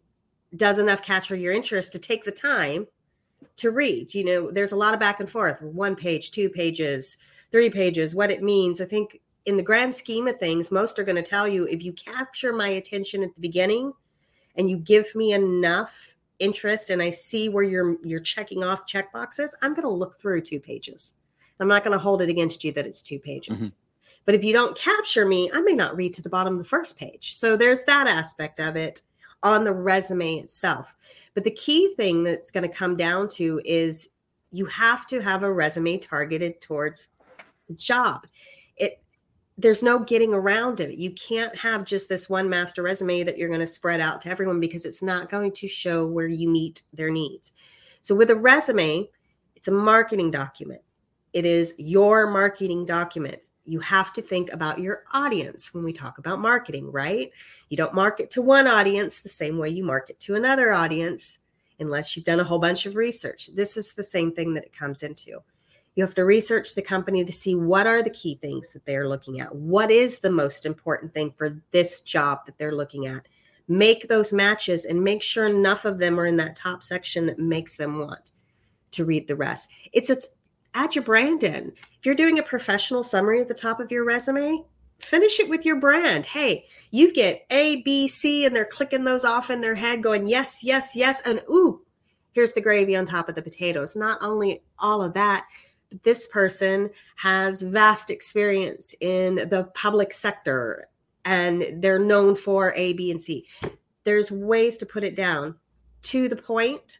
does 0.55 0.79
enough 0.79 1.01
capture 1.01 1.35
your 1.35 1.53
interest 1.53 1.93
to 1.93 1.99
take 1.99 2.23
the 2.23 2.31
time 2.31 2.85
to 3.57 3.71
read. 3.71 4.13
You 4.13 4.25
know, 4.25 4.51
there's 4.51 4.73
a 4.73 4.77
lot 4.77 4.93
of 4.93 4.99
back 4.99 5.19
and 5.19 5.29
forth 5.29 5.61
one 5.61 5.95
page, 5.95 6.31
two 6.31 6.49
pages, 6.49 7.17
three 7.51 7.69
pages, 7.69 8.15
what 8.15 8.31
it 8.31 8.43
means. 8.43 8.81
I 8.81 8.85
think 8.85 9.21
in 9.45 9.57
the 9.57 9.63
grand 9.63 9.95
scheme 9.95 10.27
of 10.27 10.37
things, 10.37 10.71
most 10.71 10.99
are 10.99 11.03
going 11.03 11.15
to 11.15 11.21
tell 11.21 11.47
you 11.47 11.65
if 11.65 11.83
you 11.83 11.93
capture 11.93 12.53
my 12.53 12.67
attention 12.69 13.23
at 13.23 13.33
the 13.33 13.41
beginning 13.41 13.93
and 14.55 14.69
you 14.69 14.77
give 14.77 15.13
me 15.15 15.33
enough 15.33 16.15
interest 16.39 16.89
and 16.89 17.01
I 17.01 17.11
see 17.11 17.49
where 17.49 17.63
you're 17.63 17.97
you're 18.03 18.19
checking 18.19 18.63
off 18.63 18.85
check 18.85 19.13
boxes, 19.13 19.55
I'm 19.61 19.73
going 19.73 19.87
to 19.87 19.89
look 19.89 20.19
through 20.19 20.41
two 20.41 20.59
pages. 20.59 21.13
I'm 21.59 21.67
not 21.67 21.83
going 21.83 21.93
to 21.93 21.99
hold 21.99 22.21
it 22.21 22.29
against 22.29 22.63
you 22.63 22.71
that 22.73 22.87
it's 22.87 23.03
two 23.03 23.19
pages. 23.19 23.55
Mm-hmm. 23.55 23.77
But 24.25 24.35
if 24.35 24.43
you 24.43 24.53
don't 24.53 24.77
capture 24.77 25.25
me, 25.25 25.49
I 25.53 25.61
may 25.61 25.73
not 25.73 25.95
read 25.95 26.13
to 26.15 26.21
the 26.21 26.29
bottom 26.29 26.53
of 26.53 26.59
the 26.59 26.65
first 26.65 26.97
page. 26.97 27.35
So 27.35 27.57
there's 27.57 27.83
that 27.85 28.07
aspect 28.07 28.59
of 28.59 28.75
it 28.75 29.01
on 29.43 29.63
the 29.63 29.73
resume 29.73 30.37
itself. 30.37 30.95
But 31.33 31.43
the 31.43 31.51
key 31.51 31.95
thing 31.95 32.23
that's 32.23 32.51
going 32.51 32.69
to 32.69 32.75
come 32.75 32.95
down 32.95 33.27
to 33.29 33.61
is 33.65 34.09
you 34.51 34.65
have 34.65 35.07
to 35.07 35.21
have 35.21 35.43
a 35.43 35.51
resume 35.51 35.97
targeted 35.97 36.61
towards 36.61 37.07
job. 37.75 38.27
It 38.77 39.01
there's 39.57 39.83
no 39.83 39.99
getting 39.99 40.33
around 40.33 40.79
it. 40.79 40.97
You 40.97 41.11
can't 41.11 41.55
have 41.55 41.85
just 41.85 42.09
this 42.09 42.29
one 42.29 42.49
master 42.49 42.83
resume 42.83 43.23
that 43.23 43.37
you're 43.37 43.47
going 43.47 43.59
to 43.59 43.67
spread 43.67 44.01
out 44.01 44.21
to 44.21 44.29
everyone 44.29 44.59
because 44.59 44.85
it's 44.85 45.03
not 45.03 45.29
going 45.29 45.51
to 45.53 45.67
show 45.67 46.07
where 46.07 46.27
you 46.27 46.49
meet 46.49 46.83
their 46.93 47.09
needs. 47.09 47.51
So 48.01 48.15
with 48.15 48.29
a 48.29 48.35
resume, 48.35 49.07
it's 49.55 49.67
a 49.67 49.71
marketing 49.71 50.31
document. 50.31 50.81
It 51.33 51.45
is 51.45 51.75
your 51.77 52.29
marketing 52.29 52.85
document 52.85 53.51
you 53.65 53.79
have 53.79 54.11
to 54.13 54.21
think 54.21 54.51
about 54.51 54.79
your 54.79 55.03
audience 55.13 55.73
when 55.73 55.83
we 55.83 55.93
talk 55.93 56.17
about 56.17 56.39
marketing, 56.39 56.91
right? 56.91 57.31
You 57.69 57.77
don't 57.77 57.93
market 57.93 58.29
to 58.31 58.41
one 58.41 58.67
audience 58.67 59.19
the 59.19 59.29
same 59.29 59.57
way 59.57 59.69
you 59.69 59.83
market 59.83 60.19
to 60.21 60.35
another 60.35 60.73
audience 60.73 61.37
unless 61.79 62.15
you've 62.15 62.25
done 62.25 62.39
a 62.39 62.43
whole 62.43 62.59
bunch 62.59 62.85
of 62.85 62.95
research. 62.95 63.49
This 63.53 63.77
is 63.77 63.93
the 63.93 64.03
same 64.03 64.33
thing 64.33 64.53
that 64.53 64.65
it 64.65 64.77
comes 64.77 65.03
into. 65.03 65.39
You 65.95 66.03
have 66.03 66.15
to 66.15 66.25
research 66.25 66.73
the 66.73 66.81
company 66.81 67.23
to 67.23 67.33
see 67.33 67.55
what 67.55 67.85
are 67.85 68.01
the 68.01 68.09
key 68.09 68.35
things 68.35 68.71
that 68.73 68.85
they're 68.85 69.09
looking 69.09 69.41
at. 69.41 69.53
What 69.53 69.91
is 69.91 70.19
the 70.19 70.31
most 70.31 70.65
important 70.65 71.13
thing 71.13 71.33
for 71.35 71.61
this 71.71 72.01
job 72.01 72.45
that 72.45 72.57
they're 72.57 72.75
looking 72.75 73.07
at? 73.07 73.27
Make 73.67 74.07
those 74.07 74.33
matches 74.33 74.85
and 74.85 75.03
make 75.03 75.21
sure 75.21 75.47
enough 75.47 75.85
of 75.85 75.97
them 75.97 76.19
are 76.19 76.25
in 76.25 76.37
that 76.37 76.55
top 76.55 76.81
section 76.83 77.25
that 77.27 77.39
makes 77.39 77.77
them 77.77 77.99
want 77.99 78.31
to 78.91 79.05
read 79.05 79.27
the 79.27 79.35
rest. 79.35 79.69
It's 79.93 80.09
it's 80.09 80.27
add 80.73 80.95
your 80.95 81.03
brand 81.03 81.43
in. 81.43 81.73
If 81.99 82.05
you're 82.05 82.15
doing 82.15 82.39
a 82.39 82.43
professional 82.43 83.03
summary 83.03 83.41
at 83.41 83.47
the 83.47 83.53
top 83.53 83.79
of 83.79 83.91
your 83.91 84.03
resume, 84.03 84.63
finish 84.99 85.39
it 85.39 85.49
with 85.49 85.65
your 85.65 85.77
brand. 85.77 86.25
Hey, 86.25 86.65
you 86.91 87.13
get 87.13 87.45
A, 87.51 87.77
B, 87.83 88.07
C, 88.07 88.45
and 88.45 88.55
they're 88.55 88.65
clicking 88.65 89.03
those 89.03 89.25
off 89.25 89.49
in 89.49 89.61
their 89.61 89.75
head, 89.75 90.03
going, 90.03 90.27
yes, 90.27 90.63
yes, 90.63 90.95
yes. 90.95 91.21
And 91.25 91.41
ooh, 91.49 91.81
here's 92.33 92.53
the 92.53 92.61
gravy 92.61 92.95
on 92.95 93.05
top 93.05 93.29
of 93.29 93.35
the 93.35 93.41
potatoes. 93.41 93.95
Not 93.95 94.21
only 94.21 94.63
all 94.79 95.01
of 95.03 95.13
that, 95.13 95.45
but 95.89 96.03
this 96.03 96.27
person 96.27 96.89
has 97.17 97.61
vast 97.61 98.09
experience 98.09 98.95
in 99.01 99.47
the 99.49 99.69
public 99.73 100.13
sector 100.13 100.87
and 101.25 101.83
they're 101.83 101.99
known 101.99 102.35
for 102.35 102.73
A, 102.75 102.93
B, 102.93 103.11
and 103.11 103.21
C. 103.21 103.45
There's 104.03 104.31
ways 104.31 104.77
to 104.77 104.85
put 104.85 105.03
it 105.03 105.15
down 105.15 105.55
to 106.03 106.27
the 106.27 106.35
point 106.35 106.99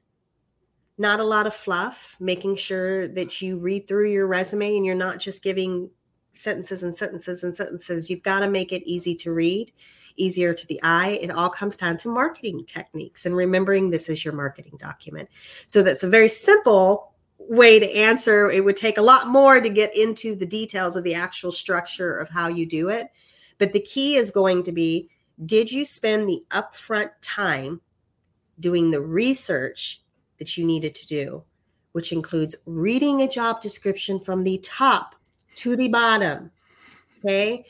not 1.01 1.19
a 1.19 1.25
lot 1.25 1.47
of 1.47 1.53
fluff, 1.53 2.15
making 2.19 2.55
sure 2.55 3.07
that 3.09 3.41
you 3.41 3.57
read 3.57 3.87
through 3.87 4.11
your 4.11 4.27
resume 4.27 4.77
and 4.77 4.85
you're 4.85 4.95
not 4.95 5.19
just 5.19 5.43
giving 5.43 5.89
sentences 6.31 6.83
and 6.83 6.95
sentences 6.95 7.43
and 7.43 7.55
sentences. 7.55 8.09
You've 8.09 8.23
got 8.23 8.39
to 8.39 8.47
make 8.47 8.71
it 8.71 8.83
easy 8.85 9.15
to 9.15 9.33
read, 9.33 9.73
easier 10.15 10.53
to 10.53 10.67
the 10.67 10.79
eye. 10.83 11.19
It 11.21 11.31
all 11.31 11.49
comes 11.49 11.75
down 11.75 11.97
to 11.97 12.09
marketing 12.09 12.65
techniques 12.65 13.25
and 13.25 13.35
remembering 13.35 13.89
this 13.89 14.07
is 14.07 14.23
your 14.23 14.35
marketing 14.35 14.77
document. 14.79 15.27
So 15.65 15.83
that's 15.83 16.03
a 16.03 16.09
very 16.09 16.29
simple 16.29 17.11
way 17.39 17.79
to 17.79 17.97
answer. 17.97 18.49
It 18.49 18.63
would 18.63 18.77
take 18.77 18.99
a 18.99 19.01
lot 19.01 19.27
more 19.27 19.59
to 19.59 19.69
get 19.69 19.97
into 19.97 20.35
the 20.35 20.45
details 20.45 20.95
of 20.95 21.03
the 21.03 21.15
actual 21.15 21.51
structure 21.51 22.15
of 22.15 22.29
how 22.29 22.47
you 22.47 22.65
do 22.65 22.89
it. 22.89 23.07
But 23.57 23.73
the 23.73 23.81
key 23.81 24.15
is 24.15 24.31
going 24.31 24.63
to 24.63 24.71
be 24.71 25.09
did 25.45 25.71
you 25.71 25.85
spend 25.85 26.29
the 26.29 26.43
upfront 26.51 27.09
time 27.21 27.81
doing 28.59 28.91
the 28.91 29.01
research 29.01 30.00
that 30.41 30.57
you 30.57 30.65
needed 30.65 30.95
to 30.95 31.05
do, 31.05 31.43
which 31.91 32.11
includes 32.11 32.55
reading 32.65 33.21
a 33.21 33.27
job 33.27 33.61
description 33.61 34.19
from 34.19 34.43
the 34.43 34.57
top 34.63 35.13
to 35.57 35.75
the 35.75 35.87
bottom. 35.87 36.49
Okay. 37.19 37.63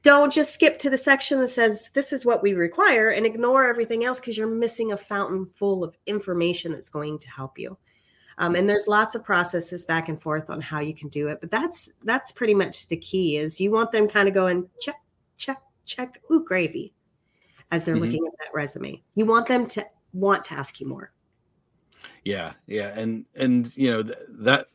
Don't 0.00 0.32
just 0.32 0.54
skip 0.54 0.78
to 0.78 0.88
the 0.88 0.96
section 0.96 1.38
that 1.40 1.48
says 1.48 1.90
this 1.92 2.14
is 2.14 2.24
what 2.24 2.42
we 2.42 2.54
require 2.54 3.10
and 3.10 3.26
ignore 3.26 3.66
everything 3.66 4.04
else 4.04 4.20
because 4.20 4.38
you're 4.38 4.46
missing 4.46 4.92
a 4.92 4.96
fountain 4.96 5.44
full 5.54 5.84
of 5.84 5.98
information 6.06 6.72
that's 6.72 6.88
going 6.88 7.18
to 7.18 7.28
help 7.28 7.58
you. 7.58 7.76
Um, 8.38 8.54
and 8.54 8.66
there's 8.66 8.88
lots 8.88 9.14
of 9.14 9.22
processes 9.22 9.84
back 9.84 10.08
and 10.08 10.20
forth 10.20 10.48
on 10.48 10.62
how 10.62 10.80
you 10.80 10.94
can 10.94 11.10
do 11.10 11.28
it, 11.28 11.42
but 11.42 11.50
that's 11.50 11.90
that's 12.04 12.32
pretty 12.32 12.54
much 12.54 12.88
the 12.88 12.96
key. 12.96 13.36
Is 13.36 13.60
you 13.60 13.70
want 13.70 13.92
them 13.92 14.08
kind 14.08 14.28
of 14.28 14.34
going 14.34 14.66
check, 14.80 14.96
check, 15.36 15.60
check, 15.84 16.22
ooh 16.32 16.42
gravy, 16.42 16.94
as 17.70 17.84
they're 17.84 17.94
mm-hmm. 17.94 18.04
looking 18.04 18.26
at 18.26 18.32
that 18.38 18.54
resume. 18.54 19.02
You 19.14 19.26
want 19.26 19.46
them 19.46 19.66
to 19.68 19.86
want 20.14 20.46
to 20.46 20.54
ask 20.54 20.80
you 20.80 20.88
more. 20.88 21.12
Yeah, 22.24 22.54
yeah, 22.66 22.98
and 22.98 23.26
and 23.36 23.74
you 23.76 23.90
know 23.90 24.02
th- 24.02 24.18
that 24.40 24.68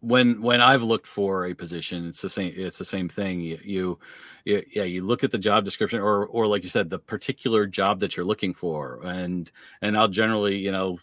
when 0.00 0.42
when 0.42 0.60
I've 0.60 0.82
looked 0.82 1.06
for 1.06 1.46
a 1.46 1.54
position, 1.54 2.06
it's 2.06 2.20
the 2.20 2.28
same. 2.28 2.52
It's 2.56 2.78
the 2.78 2.84
same 2.84 3.08
thing. 3.08 3.40
You, 3.40 3.58
you, 3.64 3.98
you, 4.44 4.62
yeah, 4.72 4.84
you 4.84 5.04
look 5.04 5.24
at 5.24 5.30
the 5.30 5.38
job 5.38 5.64
description, 5.64 6.00
or 6.00 6.26
or 6.26 6.46
like 6.46 6.62
you 6.62 6.68
said, 6.68 6.90
the 6.90 6.98
particular 6.98 7.66
job 7.66 8.00
that 8.00 8.16
you're 8.16 8.26
looking 8.26 8.54
for, 8.54 9.00
and 9.04 9.50
and 9.82 9.96
I'll 9.96 10.08
generally, 10.08 10.56
you 10.56 10.72
know, 10.72 10.98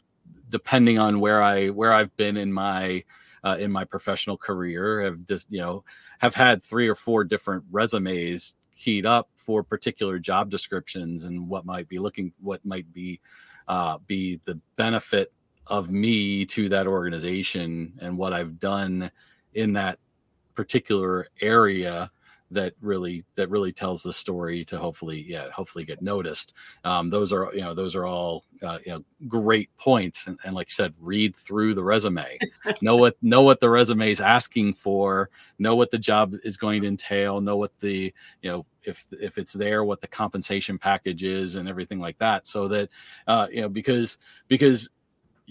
depending 0.50 1.00
on 1.00 1.20
where 1.20 1.42
I 1.42 1.70
where 1.70 1.94
I've 1.94 2.16
been 2.18 2.38
in 2.38 2.54
my 2.54 3.04
uh, 3.44 3.58
in 3.60 3.72
my 3.72 3.86
professional 3.86 4.38
career, 4.38 5.04
have 5.04 5.26
just 5.26 5.48
you 5.50 5.62
know 5.62 5.84
have 6.20 6.36
had 6.36 6.62
three 6.62 6.88
or 6.88 6.96
four 6.96 7.24
different 7.24 7.64
resumes 7.72 8.56
keyed 8.78 9.06
up 9.06 9.30
for 9.36 9.64
particular 9.64 10.20
job 10.20 10.50
descriptions 10.50 11.24
and 11.24 11.48
what 11.48 11.66
might 11.66 11.88
be 11.88 12.00
looking, 12.00 12.34
what 12.40 12.64
might 12.66 12.92
be 12.94 13.20
uh, 13.68 13.98
be 14.06 14.40
the 14.46 14.60
benefit 14.76 15.32
of 15.68 15.90
me 15.92 16.46
to 16.46 16.70
that 16.70 16.88
organization 16.88 17.94
and 18.02 18.18
what 18.18 18.34
I've 18.34 18.60
done 18.60 19.12
in 19.54 19.74
that 19.74 20.00
particular 20.56 21.28
area 21.40 22.12
that 22.52 22.74
really 22.82 23.24
that 23.36 23.50
really 23.50 23.72
tells 23.72 24.04
the 24.04 24.12
story 24.12 24.64
to 24.66 24.78
hopefully 24.78 25.26
yeah 25.28 25.50
hopefully 25.50 25.86
get 25.86 26.02
noticed. 26.02 26.54
Um, 26.84 27.10
those 27.10 27.34
are 27.34 27.50
you 27.54 27.62
know 27.62 27.74
those 27.74 27.96
are 27.96 28.06
all 28.06 28.44
uh, 28.62 28.80
you 28.86 28.92
know 28.92 29.04
great 29.28 29.76
points. 29.78 30.28
And, 30.28 30.38
and 30.44 30.54
like 30.54 30.68
you 30.70 30.74
said 30.74 30.94
read 31.00 31.36
through 31.36 31.74
the 31.74 31.84
resume. 31.84 32.38
Know 32.82 32.96
what 32.96 33.16
know 33.22 33.42
what 33.42 33.60
the 33.60 33.70
resume 33.70 34.10
is 34.10 34.22
asking 34.22 34.74
for. 34.74 35.30
Know 35.60 35.76
what 35.76 35.92
the 35.92 35.98
job 35.98 36.36
is 36.44 36.58
going 36.58 36.82
to 36.82 36.88
entail. 36.88 37.42
Know 37.42 37.58
what 37.58 37.78
the 37.80 38.14
you 38.42 38.52
know 38.52 38.66
if 38.84 39.06
if 39.12 39.38
it's 39.38 39.54
there 39.54 39.84
what 39.84 40.02
the 40.02 40.08
compensation 40.08 40.78
package 40.78 41.24
is 41.24 41.56
and 41.56 41.70
everything 41.70 42.00
like 42.00 42.18
that. 42.20 42.48
So 42.48 42.68
that 42.70 42.90
uh, 43.28 43.48
you 43.52 43.62
know 43.62 43.70
because 43.70 44.18
because 44.48 44.90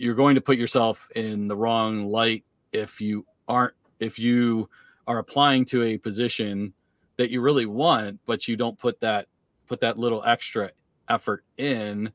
you're 0.00 0.14
going 0.14 0.35
to 0.35 0.40
put 0.40 0.57
yourself 0.57 1.09
in 1.14 1.47
the 1.47 1.57
wrong 1.57 2.07
light 2.07 2.45
if 2.73 3.00
you 3.00 3.26
aren't 3.49 3.75
if 3.99 4.19
you 4.19 4.69
are 5.07 5.19
applying 5.19 5.64
to 5.64 5.83
a 5.83 5.99
position 5.99 6.73
that 7.16 7.30
you 7.30 7.40
really 7.40 7.66
want 7.66 8.19
but 8.26 8.49
you 8.49 8.57
don't 8.57 8.78
put 8.78 8.99
that 9.00 9.26
put 9.66 9.80
that 9.80 9.99
little 9.99 10.23
extra 10.25 10.71
effort 11.09 11.45
in 11.59 12.11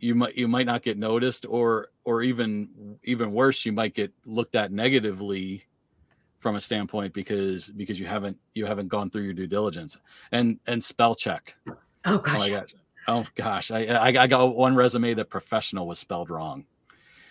you 0.00 0.14
might 0.14 0.36
you 0.36 0.48
might 0.48 0.66
not 0.66 0.82
get 0.82 0.98
noticed 0.98 1.46
or 1.48 1.88
or 2.04 2.22
even 2.22 2.98
even 3.04 3.32
worse 3.32 3.64
you 3.64 3.72
might 3.72 3.94
get 3.94 4.12
looked 4.26 4.56
at 4.56 4.72
negatively 4.72 5.64
from 6.40 6.56
a 6.56 6.60
standpoint 6.60 7.14
because 7.14 7.70
because 7.70 8.00
you 8.00 8.06
haven't 8.06 8.36
you 8.54 8.66
haven't 8.66 8.88
gone 8.88 9.08
through 9.08 9.22
your 9.22 9.32
due 9.32 9.46
diligence. 9.46 9.96
And 10.32 10.58
and 10.66 10.82
spell 10.82 11.14
check. 11.14 11.54
Oh 12.04 12.18
gosh. 12.18 12.50
Oh, 12.50 12.64
Oh 13.08 13.24
gosh, 13.34 13.70
I, 13.70 13.86
I, 13.86 14.06
I 14.22 14.26
got 14.28 14.54
one 14.54 14.76
resume 14.76 15.14
that 15.14 15.28
professional 15.28 15.88
was 15.88 15.98
spelled 15.98 16.30
wrong. 16.30 16.64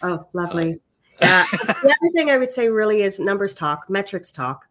Oh, 0.03 0.27
lovely. 0.33 0.79
Uh, 1.21 1.45
the 1.51 1.95
other 2.01 2.11
thing 2.13 2.31
I 2.31 2.37
would 2.37 2.51
say 2.51 2.69
really 2.69 3.03
is 3.03 3.19
numbers 3.19 3.55
talk, 3.55 3.89
metrics 3.89 4.31
talk. 4.31 4.67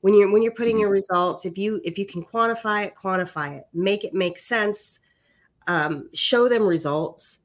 When 0.00 0.14
you're 0.14 0.30
when 0.30 0.42
you're 0.42 0.52
putting 0.52 0.78
your 0.78 0.88
mm-hmm. 0.88 0.94
results, 0.94 1.44
if 1.44 1.56
you 1.56 1.80
if 1.84 1.98
you 1.98 2.06
can 2.06 2.24
quantify 2.24 2.86
it, 2.86 2.94
quantify 2.94 3.58
it, 3.58 3.64
make 3.72 4.04
it 4.04 4.14
make 4.14 4.38
sense, 4.38 5.00
um, 5.66 6.08
show 6.12 6.48
them 6.48 6.64
results, 6.64 7.40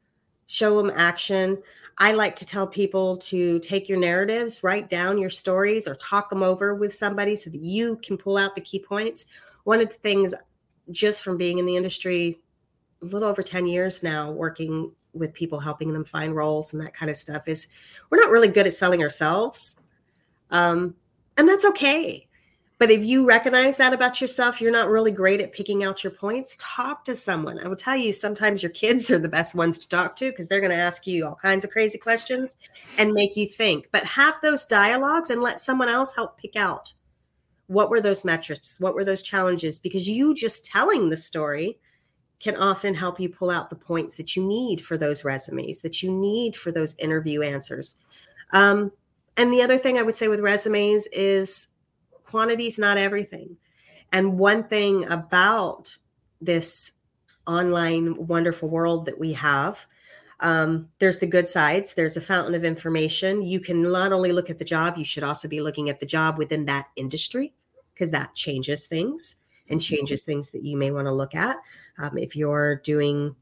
show 0.47 0.77
them 0.77 0.91
action. 0.95 1.62
I 2.00 2.12
like 2.12 2.36
to 2.38 2.45
tell 2.45 2.67
people 2.67 3.17
to 3.17 3.57
take 3.59 3.89
your 3.89 3.97
narratives, 4.00 4.62
write 4.63 4.88
down 4.89 5.17
your 5.17 5.31
stories, 5.31 5.88
or 5.88 5.95
talk 5.95 6.29
them 6.29 6.43
over 6.43 6.75
with 6.75 6.93
somebody 6.93 7.36
so 7.36 7.50
that 7.50 7.62
you 7.62 8.00
can 8.03 8.17
pull 8.17 8.38
out 8.38 8.53
the 8.53 8.62
key 8.62 8.79
points. 8.79 9.25
One 9.63 9.81
of 9.81 9.89
the 9.89 9.95
things, 9.95 10.33
just 10.91 11.24
from 11.24 11.38
being 11.38 11.57
in 11.57 11.65
the 11.65 11.75
industry 11.75 12.39
a 13.01 13.05
little 13.05 13.27
over 13.27 13.43
10 13.43 13.67
years 13.67 14.03
now 14.03 14.31
working 14.31 14.91
with 15.17 15.33
people 15.33 15.59
helping 15.59 15.93
them 15.93 16.05
find 16.05 16.36
roles 16.36 16.74
and 16.74 16.81
that 16.81 16.93
kind 16.93 17.09
of 17.09 17.17
stuff 17.17 17.47
is 17.47 17.67
we're 18.09 18.19
not 18.19 18.31
really 18.31 18.47
good 18.47 18.67
at 18.67 18.74
selling 18.74 19.01
ourselves. 19.01 19.75
Um, 20.51 20.95
and 21.38 21.47
that's 21.47 21.65
okay. 21.65 22.27
But 22.79 22.91
if 22.91 23.03
you 23.03 23.27
recognize 23.27 23.77
that 23.77 23.93
about 23.93 24.21
yourself 24.21 24.62
you're 24.62 24.71
not 24.71 24.89
really 24.89 25.12
great 25.12 25.41
at 25.41 25.51
picking 25.51 25.83
out 25.83 26.03
your 26.03 26.12
points 26.12 26.57
talk 26.59 27.03
to 27.05 27.15
someone. 27.15 27.59
I 27.63 27.67
will 27.67 27.75
tell 27.75 27.95
you 27.95 28.13
sometimes 28.13 28.62
your 28.62 28.71
kids 28.71 29.09
are 29.12 29.19
the 29.19 29.27
best 29.27 29.55
ones 29.55 29.79
to 29.79 29.88
talk 29.88 30.15
to 30.17 30.29
because 30.29 30.47
they're 30.47 30.62
going 30.62 30.71
to 30.71 30.77
ask 30.77 31.07
you 31.07 31.25
all 31.25 31.36
kinds 31.36 31.63
of 31.63 31.71
crazy 31.71 31.97
questions 31.97 32.57
and 32.97 33.13
make 33.13 33.36
you 33.36 33.47
think. 33.47 33.89
But 33.91 34.05
have 34.05 34.36
those 34.41 34.65
dialogues 34.65 35.31
and 35.31 35.41
let 35.41 35.59
someone 35.59 35.89
else 35.89 36.13
help 36.13 36.38
pick 36.38 36.55
out 36.55 36.93
what 37.67 37.89
were 37.89 38.01
those 38.01 38.25
metrics 38.25 38.79
what 38.79 38.95
were 38.95 39.03
those 39.03 39.21
challenges 39.21 39.77
because 39.77 40.07
you 40.07 40.33
just 40.33 40.65
telling 40.65 41.09
the 41.09 41.17
story 41.17 41.77
can 42.39 42.56
often 42.56 42.94
help 42.94 43.20
you 43.20 43.29
pull 43.29 43.50
out 43.50 43.70
the 43.70 43.75
points 43.75 44.15
that 44.15 44.36
you 44.36 44.44
need 44.46 44.79
for 44.79 44.98
those 44.98 45.24
resumes, 45.24 45.79
that 45.79 46.03
you 46.03 46.12
need 46.12 46.56
for 46.56 46.72
those 46.72 46.96
interview 47.00 47.41
answers. 47.41 47.96
Um, 48.53 48.91
and 49.38 49.51
the 49.51 49.62
other 49.62 49.77
thing 49.77 49.98
I 49.98 50.03
would 50.03 50.15
say 50.15 50.27
with 50.27 50.39
resumes 50.39 51.08
is 51.08 51.70
quantity 52.24 52.67
is 52.67 52.77
not 52.77 52.98
everything. 52.98 53.58
And 54.12 54.38
one 54.38 54.67
thing 54.67 55.06
about 55.12 55.96
this 56.39 56.91
online 57.48 58.27
wonderful 58.27 58.70
world 58.70 59.06
that 59.06 59.20
we 59.20 59.34
have, 59.34 59.86
um, 60.39 60.88
there's 61.00 61.17
the 61.17 61.27
good 61.27 61.48
sides. 61.48 61.94
There's 61.94 62.17
a 62.17 62.22
fountain 62.22 62.53
of 62.53 62.63
information. 62.63 63.41
You 63.41 63.60
can 63.60 63.82
not 63.82 64.13
only 64.13 64.32
look 64.32 64.50
at 64.50 64.60
the 64.60 64.65
job, 64.65 64.98
you 64.98 65.06
should 65.06 65.24
also 65.24 65.48
be 65.48 65.62
looking 65.62 65.89
at 65.89 66.00
the 66.00 66.06
job 66.06 66.38
within 66.38 66.65
that 66.65 66.88
industry 66.96 67.53
because 67.94 68.12
that 68.12 68.36
changes 68.36 68.86
things 68.86 69.36
and 69.69 69.79
mm-hmm. 69.79 69.95
changes 69.95 70.24
things 70.24 70.50
that 70.51 70.63
you 70.63 70.77
may 70.77 70.91
want 70.91 71.07
to 71.07 71.12
look 71.12 71.36
at. 71.36 71.57
Um, 71.97 72.17
if 72.17 72.36
you're 72.36 72.77
doing, 72.77 73.36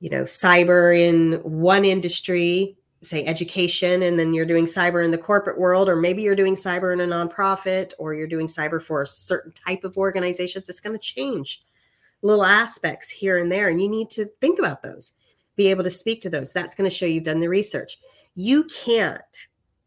you 0.00 0.10
know, 0.10 0.22
cyber 0.22 0.98
in 0.98 1.40
one 1.42 1.84
industry, 1.84 2.76
say 3.02 3.24
education, 3.24 4.02
and 4.02 4.18
then 4.18 4.34
you're 4.34 4.46
doing 4.46 4.64
cyber 4.64 5.04
in 5.04 5.10
the 5.10 5.18
corporate 5.18 5.58
world, 5.58 5.88
or 5.88 5.96
maybe 5.96 6.22
you're 6.22 6.34
doing 6.34 6.56
cyber 6.56 6.92
in 6.92 7.00
a 7.00 7.06
nonprofit, 7.06 7.92
or 7.98 8.14
you're 8.14 8.26
doing 8.26 8.46
cyber 8.46 8.82
for 8.82 9.02
a 9.02 9.06
certain 9.06 9.52
type 9.52 9.84
of 9.84 9.96
organizations, 9.96 10.68
it's 10.68 10.80
going 10.80 10.92
to 10.92 10.98
change 10.98 11.62
little 12.22 12.44
aspects 12.44 13.08
here 13.08 13.38
and 13.38 13.52
there. 13.52 13.68
And 13.68 13.80
you 13.80 13.88
need 13.88 14.10
to 14.10 14.26
think 14.40 14.58
about 14.58 14.82
those, 14.82 15.14
be 15.54 15.68
able 15.68 15.84
to 15.84 15.90
speak 15.90 16.20
to 16.22 16.30
those. 16.30 16.52
That's 16.52 16.74
going 16.74 16.88
to 16.88 16.94
show 16.94 17.06
you've 17.06 17.24
done 17.24 17.40
the 17.40 17.48
research. 17.48 17.98
You 18.34 18.64
can't, 18.64 19.22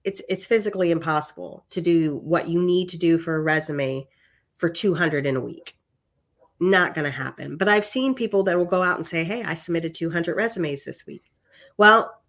it's 0.03 0.21
it's 0.29 0.45
physically 0.45 0.91
impossible 0.91 1.65
to 1.71 1.81
do 1.81 2.17
what 2.17 2.47
you 2.47 2.61
need 2.61 2.89
to 2.89 2.97
do 2.97 3.17
for 3.17 3.35
a 3.35 3.41
resume 3.41 4.07
for 4.59 4.69
200 4.69 5.25
in 5.25 5.35
a 5.35 5.41
week. 5.41 5.75
Not 6.59 6.93
going 6.93 7.05
to 7.05 7.11
happen. 7.11 7.57
But 7.57 7.69
I've 7.69 7.85
seen 7.85 8.13
people 8.13 8.43
that 8.43 8.57
will 8.57 8.65
go 8.65 8.83
out 8.83 8.97
and 8.97 9.05
say, 9.05 9.23
Hey, 9.23 9.41
I 9.43 9.55
submitted 9.55 9.95
200 9.95 10.35
resumes 10.35 10.83
this 10.83 11.07
week. 11.07 11.31
Well, 11.77 12.21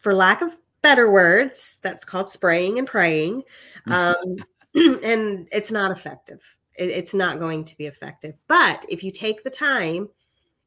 for 0.00 0.12
lack 0.12 0.42
of 0.42 0.56
better 0.82 1.10
words, 1.10 1.78
that's 1.80 2.04
called 2.04 2.28
spraying 2.28 2.78
and 2.78 2.86
praying. 2.86 3.44
Um, 3.86 4.36
and 4.74 5.48
it's 5.52 5.70
not 5.70 5.92
effective. 5.92 6.40
It, 6.76 6.90
it's 6.90 7.14
not 7.14 7.38
going 7.38 7.64
to 7.64 7.78
be 7.78 7.86
effective. 7.86 8.34
But 8.48 8.84
if 8.88 9.04
you 9.04 9.12
take 9.12 9.44
the 9.44 9.50
time 9.50 10.08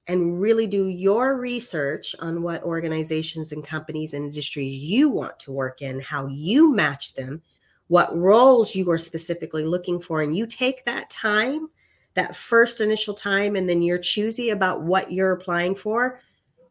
and 0.07 0.39
really 0.39 0.65
do 0.65 0.87
your 0.87 1.35
research 1.37 2.15
on 2.19 2.41
what 2.41 2.63
organizations 2.63 3.51
and 3.51 3.61
companies 3.61 4.13
and 4.13 4.25
industries 4.25 4.77
you 4.77 5.09
want 5.09 5.37
to 5.39 5.51
work 5.51 5.81
in, 5.81 5.99
how 5.99 6.27
you 6.27 6.73
match 6.73 7.13
them 7.13 7.41
what 7.87 8.15
roles 8.17 8.75
you 8.75 8.89
are 8.91 8.97
specifically 8.97 9.63
looking 9.63 9.99
for. 9.99 10.21
And 10.21 10.35
you 10.35 10.45
take 10.45 10.85
that 10.85 11.09
time, 11.09 11.69
that 12.15 12.35
first 12.35 12.81
initial 12.81 13.13
time, 13.13 13.55
and 13.55 13.69
then 13.69 13.81
you're 13.81 13.97
choosy 13.97 14.49
about 14.49 14.81
what 14.81 15.11
you're 15.11 15.31
applying 15.31 15.75
for. 15.75 16.19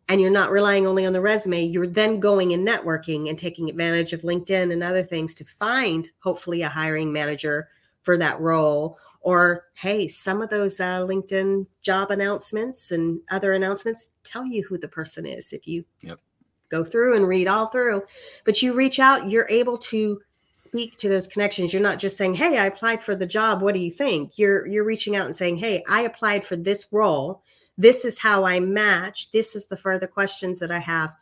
and 0.08 0.20
you're 0.20 0.30
not 0.30 0.52
relying 0.52 0.86
only 0.86 1.04
on 1.04 1.12
the 1.12 1.20
resume, 1.20 1.64
you're 1.64 1.86
then 1.86 2.20
going 2.20 2.52
and 2.52 2.66
networking 2.66 3.28
and 3.28 3.38
taking 3.38 3.68
advantage 3.68 4.12
of 4.12 4.22
LinkedIn 4.22 4.72
and 4.72 4.82
other 4.82 5.02
things 5.02 5.34
to 5.34 5.44
find 5.44 6.10
hopefully 6.20 6.62
a 6.62 6.68
hiring 6.68 7.12
manager 7.12 7.68
for 8.02 8.16
that 8.16 8.40
role. 8.40 8.98
Or, 9.20 9.64
hey, 9.74 10.06
some 10.06 10.40
of 10.42 10.50
those 10.50 10.78
uh, 10.78 11.00
LinkedIn 11.00 11.66
job 11.82 12.12
announcements 12.12 12.92
and 12.92 13.20
other 13.32 13.54
announcements 13.54 14.10
tell 14.22 14.46
you 14.46 14.62
who 14.62 14.78
the 14.78 14.86
person 14.86 15.26
is 15.26 15.52
if 15.52 15.66
you 15.66 15.84
yep. 16.02 16.20
go 16.68 16.84
through 16.84 17.16
and 17.16 17.26
read 17.26 17.48
all 17.48 17.66
through. 17.66 18.02
But 18.44 18.62
you 18.62 18.74
reach 18.74 19.00
out, 19.00 19.28
you're 19.28 19.48
able 19.50 19.78
to 19.78 20.20
speak 20.68 20.96
to 20.98 21.08
those 21.08 21.28
connections. 21.28 21.72
You're 21.72 21.82
not 21.82 21.98
just 21.98 22.16
saying, 22.16 22.34
"Hey, 22.34 22.58
I 22.58 22.66
applied 22.66 23.02
for 23.02 23.14
the 23.16 23.26
job. 23.26 23.62
What 23.62 23.74
do 23.74 23.80
you 23.80 23.90
think?" 23.90 24.38
You're 24.38 24.66
you're 24.66 24.84
reaching 24.84 25.16
out 25.16 25.26
and 25.26 25.36
saying, 25.36 25.56
"Hey, 25.56 25.82
I 25.88 26.02
applied 26.02 26.44
for 26.44 26.56
this 26.56 26.86
role 26.92 27.42
this 27.78 28.04
is 28.04 28.18
how 28.18 28.44
I 28.44 28.60
match. 28.60 29.30
This 29.32 29.54
is 29.54 29.66
the 29.66 29.76
further 29.76 30.06
questions 30.06 30.58
that 30.60 30.70
I 30.70 30.78
have. 30.78 31.14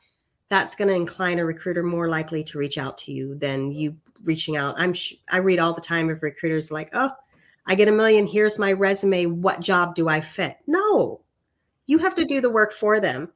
That's 0.49 0.77
going 0.77 0.89
to 0.89 0.95
incline 0.95 1.39
a 1.39 1.45
recruiter 1.45 1.83
more 1.83 2.09
likely 2.09 2.45
to 2.45 2.59
reach 2.59 2.79
out 2.79 2.97
to 2.99 3.13
you 3.13 3.35
than 3.37 3.73
you 3.73 3.97
reaching 4.25 4.57
out. 4.57 4.79
I'm 4.79 4.93
sh- 4.93 5.15
I 5.31 5.39
read 5.39 5.59
all 5.59 5.73
the 5.73 5.81
time 5.81 6.11
of 6.11 6.23
recruiters 6.23 6.71
like, 6.71 6.91
"Oh, 6.93 7.11
I 7.67 7.75
get 7.75 7.89
a 7.89 7.93
million. 7.93 8.27
Here's 8.27 8.59
my 8.59 8.73
resume. 8.73 9.27
What 9.27 9.61
job 9.61 9.95
do 9.95 10.09
I 10.09 10.21
fit?" 10.21 10.59
No, 10.67 11.23
you 11.87 11.99
have 11.99 12.15
to 12.17 12.25
do 12.25 12.41
the 12.41 12.51
work 12.51 12.73
for 12.73 13.01
them. 13.01 13.33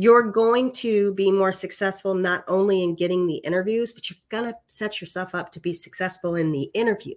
You're 0.00 0.30
going 0.30 0.70
to 0.74 1.12
be 1.14 1.32
more 1.32 1.50
successful 1.50 2.14
not 2.14 2.44
only 2.46 2.84
in 2.84 2.94
getting 2.94 3.26
the 3.26 3.38
interviews, 3.38 3.92
but 3.92 4.08
you're 4.08 4.18
going 4.28 4.44
to 4.44 4.56
set 4.68 5.00
yourself 5.00 5.34
up 5.34 5.50
to 5.52 5.60
be 5.60 5.74
successful 5.74 6.36
in 6.36 6.52
the 6.52 6.70
interview 6.72 7.16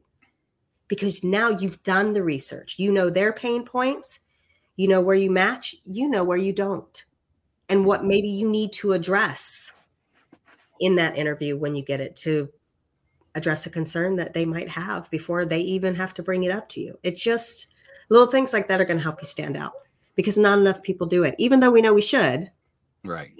because 0.88 1.23
now 1.23 1.50
you've 1.50 1.81
done 1.83 2.13
the 2.13 2.23
research. 2.23 2.79
You 2.79 2.91
know 2.91 3.09
their 3.09 3.33
pain 3.33 3.63
points 3.63 4.19
you 4.81 4.88
know 4.88 5.01
where 5.01 5.15
you 5.15 5.29
match, 5.29 5.75
you 5.85 6.09
know 6.09 6.23
where 6.23 6.38
you 6.38 6.51
don't, 6.53 7.05
and 7.69 7.85
what 7.85 8.03
maybe 8.03 8.29
you 8.29 8.50
need 8.50 8.71
to 8.73 8.93
address 8.93 9.71
in 10.79 10.95
that 10.95 11.17
interview 11.17 11.55
when 11.55 11.75
you 11.75 11.83
get 11.83 12.01
it 12.01 12.15
to 12.15 12.50
address 13.35 13.67
a 13.67 13.69
concern 13.69 14.15
that 14.15 14.33
they 14.33 14.43
might 14.43 14.67
have 14.67 15.07
before 15.11 15.45
they 15.45 15.59
even 15.59 15.93
have 15.93 16.13
to 16.15 16.23
bring 16.23 16.43
it 16.43 16.51
up 16.51 16.67
to 16.69 16.81
you. 16.81 16.97
It's 17.03 17.21
just 17.21 17.75
little 18.09 18.25
things 18.25 18.53
like 18.53 18.67
that 18.67 18.81
are 18.81 18.85
going 18.85 18.97
to 18.97 19.03
help 19.03 19.21
you 19.21 19.27
stand 19.27 19.55
out 19.55 19.73
because 20.15 20.38
not 20.38 20.57
enough 20.57 20.81
people 20.81 21.05
do 21.05 21.23
it, 21.23 21.35
even 21.38 21.59
though 21.59 21.71
we 21.71 21.81
know 21.81 21.93
we 21.93 22.01
should. 22.01 22.50
Right. 23.03 23.31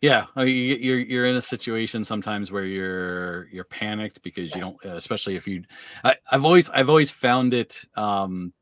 Yeah, 0.00 0.26
I 0.36 0.44
mean, 0.44 0.78
you're 0.80 0.98
you're 0.98 1.26
in 1.26 1.36
a 1.36 1.42
situation 1.42 2.04
sometimes 2.04 2.52
where 2.52 2.64
you're 2.64 3.48
you're 3.48 3.64
panicked 3.64 4.22
because 4.22 4.54
you 4.54 4.60
don't, 4.60 4.84
especially 4.84 5.36
if 5.36 5.46
you. 5.48 5.64
I, 6.04 6.16
have 6.26 6.44
always 6.44 6.70
I've 6.70 6.88
always 6.88 7.10
found 7.10 7.52
it 7.52 7.84
um, 7.96 8.52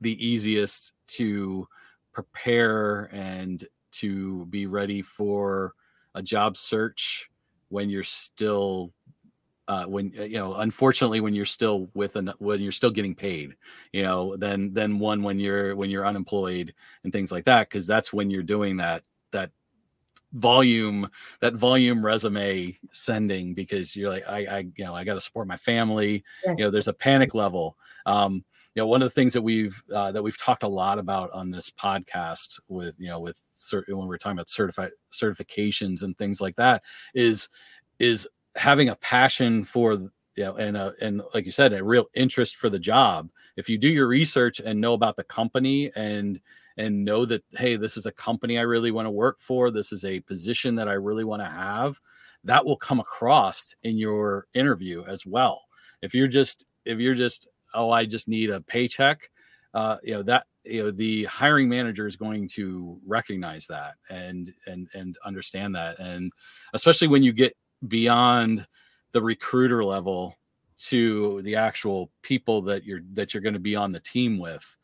the 0.00 0.24
easiest 0.24 0.92
to 1.08 1.66
prepare 2.12 3.10
and 3.12 3.64
to 3.92 4.46
be 4.46 4.66
ready 4.66 5.02
for 5.02 5.74
a 6.14 6.22
job 6.22 6.56
search 6.56 7.28
when 7.68 7.90
you're 7.90 8.04
still 8.04 8.92
uh, 9.66 9.84
when 9.84 10.12
uh, 10.18 10.22
you 10.22 10.36
know 10.36 10.54
unfortunately 10.54 11.20
when 11.20 11.34
you're 11.34 11.44
still 11.44 11.88
with 11.94 12.16
an 12.16 12.32
when 12.38 12.60
you're 12.60 12.70
still 12.70 12.90
getting 12.90 13.14
paid 13.14 13.56
you 13.92 14.02
know 14.02 14.36
then 14.36 14.72
then 14.74 14.98
one 14.98 15.22
when 15.22 15.40
you're 15.40 15.74
when 15.74 15.90
you're 15.90 16.06
unemployed 16.06 16.74
and 17.02 17.12
things 17.12 17.32
like 17.32 17.44
that 17.44 17.68
because 17.68 17.86
that's 17.86 18.12
when 18.12 18.30
you're 18.30 18.42
doing 18.42 18.76
that 18.76 19.02
that 19.34 19.50
volume 20.32 21.08
that 21.40 21.54
volume 21.54 22.04
resume 22.04 22.76
sending 22.90 23.54
because 23.54 23.94
you're 23.94 24.10
like 24.10 24.26
i 24.28 24.38
i 24.46 24.58
you 24.76 24.84
know 24.84 24.92
i 24.92 25.04
got 25.04 25.14
to 25.14 25.20
support 25.20 25.46
my 25.46 25.56
family. 25.56 26.24
Yes. 26.44 26.56
you 26.58 26.64
know 26.64 26.70
there's 26.70 26.88
a 26.88 26.92
panic 26.92 27.34
level. 27.34 27.76
Um 28.06 28.44
you 28.74 28.82
know 28.82 28.86
one 28.86 29.00
of 29.00 29.06
the 29.06 29.14
things 29.14 29.32
that 29.32 29.42
we've 29.42 29.80
uh, 29.94 30.10
that 30.10 30.22
we've 30.22 30.38
talked 30.38 30.64
a 30.64 30.68
lot 30.68 30.98
about 30.98 31.30
on 31.32 31.50
this 31.50 31.70
podcast 31.70 32.58
with 32.68 32.96
you 32.98 33.08
know 33.08 33.20
with 33.20 33.40
certain 33.52 33.96
when 33.96 34.08
we're 34.08 34.18
talking 34.18 34.36
about 34.36 34.48
certified 34.48 34.90
certifications 35.12 36.02
and 36.02 36.18
things 36.18 36.40
like 36.40 36.56
that 36.56 36.82
is 37.14 37.48
is 38.00 38.28
having 38.56 38.88
a 38.88 38.96
passion 38.96 39.64
for 39.64 39.92
you 39.92 40.10
know 40.36 40.56
and 40.56 40.76
a, 40.76 40.92
and 41.00 41.22
like 41.32 41.44
you 41.44 41.52
said 41.52 41.72
a 41.72 41.84
real 41.84 42.06
interest 42.14 42.56
for 42.56 42.68
the 42.68 42.78
job. 42.78 43.30
If 43.56 43.68
you 43.68 43.78
do 43.78 43.88
your 43.88 44.08
research 44.08 44.58
and 44.58 44.80
know 44.80 44.94
about 44.94 45.16
the 45.16 45.24
company 45.24 45.92
and 45.94 46.40
and 46.76 47.04
know 47.04 47.24
that 47.24 47.44
hey 47.52 47.76
this 47.76 47.96
is 47.96 48.06
a 48.06 48.12
company 48.12 48.58
i 48.58 48.62
really 48.62 48.90
want 48.90 49.06
to 49.06 49.10
work 49.10 49.38
for 49.38 49.70
this 49.70 49.92
is 49.92 50.04
a 50.04 50.20
position 50.20 50.74
that 50.74 50.88
i 50.88 50.92
really 50.92 51.24
want 51.24 51.40
to 51.40 51.48
have 51.48 52.00
that 52.44 52.64
will 52.64 52.76
come 52.76 53.00
across 53.00 53.74
in 53.82 53.96
your 53.96 54.46
interview 54.54 55.02
as 55.08 55.26
well. 55.26 55.64
If 56.02 56.14
you're 56.14 56.28
just 56.28 56.66
if 56.84 56.98
you're 56.98 57.14
just 57.14 57.48
oh 57.72 57.90
i 57.90 58.04
just 58.04 58.28
need 58.28 58.50
a 58.50 58.60
paycheck 58.60 59.30
uh, 59.72 59.96
you 60.04 60.14
know 60.14 60.22
that 60.22 60.46
you 60.64 60.84
know 60.84 60.90
the 60.90 61.24
hiring 61.24 61.68
manager 61.68 62.06
is 62.06 62.14
going 62.14 62.46
to 62.46 63.00
recognize 63.04 63.66
that 63.66 63.94
and 64.08 64.52
and 64.66 64.88
and 64.94 65.18
understand 65.24 65.74
that. 65.74 65.98
And 65.98 66.30
especially 66.74 67.08
when 67.08 67.24
you 67.24 67.32
get 67.32 67.54
beyond 67.88 68.66
the 69.12 69.22
recruiter 69.22 69.84
level 69.84 70.36
to 70.76 71.42
the 71.42 71.56
actual 71.56 72.10
people 72.22 72.62
that 72.62 72.84
you're 72.84 73.00
that 73.14 73.34
you're 73.34 73.42
going 73.42 73.54
to 73.54 73.60
be 73.60 73.74
on 73.74 73.90
the 73.90 74.00
team 74.00 74.38
with 74.38 74.76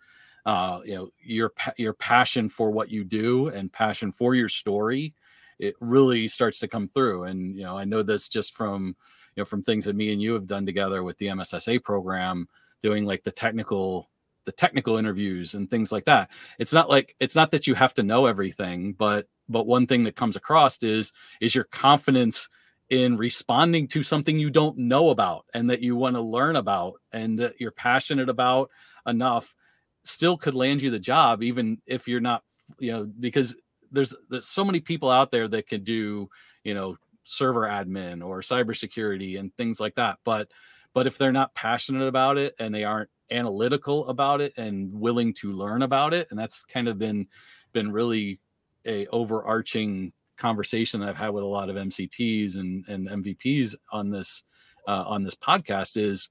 uh, 0.50 0.80
you 0.84 0.94
know 0.96 1.08
your 1.22 1.52
your 1.76 1.92
passion 1.94 2.48
for 2.48 2.72
what 2.72 2.90
you 2.90 3.04
do 3.04 3.48
and 3.48 3.72
passion 3.72 4.10
for 4.10 4.34
your 4.34 4.48
story 4.48 5.14
it 5.60 5.74
really 5.80 6.26
starts 6.26 6.58
to 6.58 6.66
come 6.66 6.88
through. 6.88 7.24
And 7.24 7.56
you 7.56 7.62
know 7.62 7.76
i 7.76 7.84
know 7.84 8.02
this 8.02 8.28
just 8.28 8.54
from 8.54 8.96
you 9.36 9.40
know 9.40 9.44
from 9.44 9.62
things 9.62 9.84
that 9.84 9.94
me 9.94 10.12
and 10.12 10.20
you 10.20 10.32
have 10.32 10.48
done 10.48 10.66
together 10.66 11.04
with 11.04 11.16
the 11.18 11.26
mssa 11.26 11.82
program 11.84 12.48
doing 12.82 13.04
like 13.04 13.22
the 13.22 13.30
technical 13.30 14.10
the 14.46 14.52
technical 14.52 14.96
interviews 14.96 15.54
and 15.54 15.68
things 15.70 15.92
like 15.92 16.06
that. 16.06 16.30
It's 16.58 16.72
not 16.72 16.88
like 16.88 17.14
it's 17.20 17.36
not 17.36 17.52
that 17.52 17.68
you 17.68 17.74
have 17.74 17.94
to 17.94 18.02
know 18.02 18.26
everything 18.26 18.94
but 18.94 19.28
but 19.48 19.68
one 19.68 19.86
thing 19.86 20.02
that 20.04 20.16
comes 20.16 20.34
across 20.34 20.82
is 20.82 21.12
is 21.40 21.54
your 21.54 21.64
confidence 21.64 22.48
in 22.88 23.16
responding 23.16 23.86
to 23.86 24.02
something 24.02 24.36
you 24.36 24.50
don't 24.50 24.76
know 24.76 25.10
about 25.10 25.44
and 25.54 25.70
that 25.70 25.80
you 25.80 25.94
want 25.94 26.16
to 26.16 26.20
learn 26.20 26.56
about 26.56 26.94
and 27.12 27.38
that 27.38 27.60
you're 27.60 27.70
passionate 27.70 28.28
about 28.28 28.68
enough 29.06 29.54
still 30.02 30.36
could 30.36 30.54
land 30.54 30.80
you 30.80 30.90
the 30.90 30.98
job 30.98 31.42
even 31.42 31.78
if 31.86 32.08
you're 32.08 32.20
not 32.20 32.42
you 32.78 32.90
know 32.90 33.04
because 33.20 33.56
there's 33.92 34.14
there's 34.28 34.48
so 34.48 34.64
many 34.64 34.80
people 34.80 35.10
out 35.10 35.30
there 35.30 35.48
that 35.48 35.68
could 35.68 35.84
do 35.84 36.28
you 36.64 36.74
know 36.74 36.96
server 37.24 37.62
admin 37.62 38.24
or 38.24 38.40
cybersecurity 38.40 39.38
and 39.38 39.54
things 39.56 39.80
like 39.80 39.94
that. 39.94 40.18
But 40.24 40.48
but 40.92 41.06
if 41.06 41.16
they're 41.16 41.32
not 41.32 41.54
passionate 41.54 42.06
about 42.06 42.36
it 42.36 42.54
and 42.58 42.74
they 42.74 42.84
aren't 42.84 43.10
analytical 43.30 44.08
about 44.08 44.40
it 44.40 44.52
and 44.56 44.92
willing 44.92 45.32
to 45.32 45.52
learn 45.52 45.82
about 45.82 46.12
it 46.12 46.26
and 46.30 46.38
that's 46.38 46.64
kind 46.64 46.88
of 46.88 46.98
been 46.98 47.28
been 47.72 47.92
really 47.92 48.40
a 48.86 49.06
overarching 49.08 50.12
conversation 50.36 51.02
I've 51.02 51.16
had 51.16 51.30
with 51.30 51.44
a 51.44 51.46
lot 51.46 51.70
of 51.70 51.76
MCTs 51.76 52.56
and, 52.56 52.84
and 52.88 53.08
MVPs 53.08 53.76
on 53.92 54.10
this 54.10 54.42
uh, 54.88 55.04
on 55.06 55.22
this 55.22 55.36
podcast 55.36 55.96
is 55.96 56.28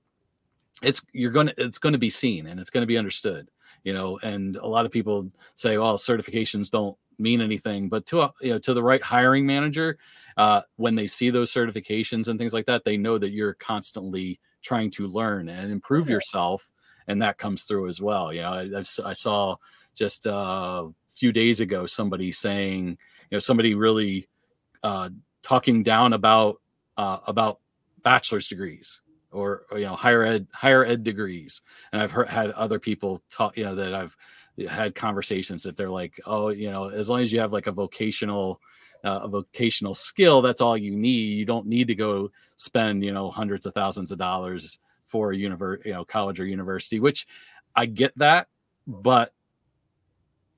it's 0.82 1.02
you're 1.14 1.32
to 1.48 1.54
it's 1.58 1.78
going 1.78 1.94
to 1.94 2.00
be 2.00 2.10
seen 2.10 2.48
and 2.48 2.60
it's 2.60 2.70
going 2.70 2.82
to 2.82 2.88
be 2.88 2.98
understood 2.98 3.50
you 3.84 3.94
know 3.94 4.20
and 4.24 4.56
a 4.58 4.68
lot 4.68 4.86
of 4.86 4.92
people 4.92 5.30
say 5.56 5.78
well 5.78 5.98
certifications 5.98 6.70
don't 6.70 6.98
mean 7.18 7.42
anything 7.42 7.89
but 7.89 8.06
to 8.06 8.22
a, 8.22 8.34
you 8.42 8.52
know 8.52 8.60
to 8.60 8.74
the 8.74 8.84
right 8.84 9.04
hiring 9.04 9.46
manager 9.46 9.98
uh, 10.38 10.62
when 10.78 10.96
they 10.96 11.06
see 11.08 11.30
those 11.30 11.54
certifications 11.54 12.28
and 12.28 12.39
things 12.39 12.54
like 12.54 12.65
that 12.65 12.86
they 12.86 12.96
know 12.96 13.18
that 13.18 13.32
you're 13.32 13.56
constantly 13.56 14.39
trying 14.62 14.89
to 14.89 15.08
learn 15.08 15.50
and 15.50 15.72
improve 15.72 16.10
yourself 16.10 16.70
and 17.08 17.22
that 17.22 17.39
comes 17.39 17.63
through 17.63 17.88
as 17.88 18.00
well. 18.00 18.32
You 18.32 18.42
know 18.42 18.54
i, 18.54 19.10
I 19.10 19.13
saw 19.13 19.56
just 19.96 20.28
uh, 20.28 20.86
a 20.88 21.12
few 21.12 21.32
days 21.32 21.60
ago 21.60 21.86
somebody 21.86 22.32
saying 22.32 22.88
you 22.88 23.36
know 23.36 23.39
somebody 23.39 23.76
really 23.76 24.30
uh, 24.84 25.10
talking 25.42 25.84
down 25.84 26.13
about 26.13 26.62
uh, 26.98 27.20
about 27.28 27.60
bachelor's 28.04 28.48
degrees 28.48 29.02
or, 29.32 29.63
or, 29.72 29.78
you 29.78 29.86
know 29.86 29.96
higher 29.96 30.24
ed 30.24 30.48
higher 30.52 30.86
ed 30.86 31.04
degrees. 31.04 31.62
And 31.92 32.02
i've 32.02 32.12
heard, 32.12 32.30
had 32.30 32.52
other 32.52 32.80
people 32.80 33.22
talk 33.30 33.58
you 33.58 33.63
know 33.63 33.76
that 33.76 33.94
i've 33.94 34.15
had 34.68 34.96
conversations 34.96 35.63
that 35.63 35.78
they're 35.78 35.89
like 35.89 36.20
oh 36.26 36.50
you 36.50 36.70
know 36.70 36.89
as 36.89 37.10
long 37.10 37.22
as 37.22 37.32
you 37.32 37.39
have 37.39 37.54
like 37.54 37.68
a 37.68 37.72
vocational 37.72 38.60
uh, 39.04 39.22
a 39.24 39.28
vocational 39.28 39.94
skill 39.94 40.42
that's 40.42 40.62
all 40.62 40.78
you 40.78 40.96
need. 40.96 41.38
You 41.38 41.46
don't 41.46 41.68
need 41.68 41.88
to 41.88 41.96
go 41.96 42.32
spend 42.58 43.04
you 43.04 43.13
know 43.13 43.30
hundreds 43.32 43.65
of 43.65 43.74
thousands 43.74 44.12
of 44.12 44.18
dollars 44.18 44.80
for 45.06 45.32
a 45.32 45.38
university 45.38 45.89
you 45.89 45.96
know 45.96 46.06
college 46.06 46.39
or 46.39 46.46
university 46.46 47.00
which 47.00 47.26
i 47.76 47.86
get 47.86 48.15
that 48.18 48.48
but 48.86 49.34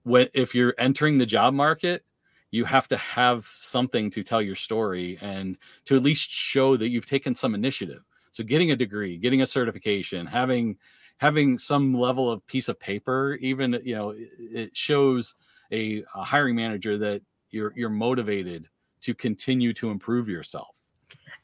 when 0.03 0.27
if 0.34 0.55
you're 0.55 0.73
entering 0.77 1.17
the 1.17 1.25
job 1.25 1.53
market 1.53 2.03
you 2.49 2.65
have 2.65 2.88
to 2.88 2.97
have 2.97 3.49
something 3.55 4.10
to 4.10 4.23
tell 4.23 4.41
your 4.41 4.55
story 4.55 5.17
and 5.21 5.57
to 5.86 5.95
at 5.95 6.03
least 6.03 6.29
show 6.29 6.75
that 6.75 6.89
you've 6.89 7.05
taken 7.05 7.34
some 7.34 7.55
initiative 7.55 8.03
so 8.31 8.43
getting 8.43 8.71
a 8.71 8.75
degree, 8.75 9.17
getting 9.17 9.41
a 9.41 9.45
certification, 9.45 10.25
having 10.25 10.77
having 11.17 11.57
some 11.57 11.93
level 11.93 12.31
of 12.31 12.45
piece 12.47 12.67
of 12.67 12.79
paper, 12.79 13.37
even 13.41 13.79
you 13.83 13.95
know, 13.95 14.15
it 14.17 14.75
shows 14.75 15.35
a, 15.71 16.03
a 16.15 16.23
hiring 16.23 16.55
manager 16.55 16.97
that 16.97 17.21
you're 17.49 17.73
you're 17.75 17.89
motivated 17.89 18.67
to 19.01 19.13
continue 19.13 19.73
to 19.73 19.89
improve 19.89 20.27
yourself. 20.27 20.77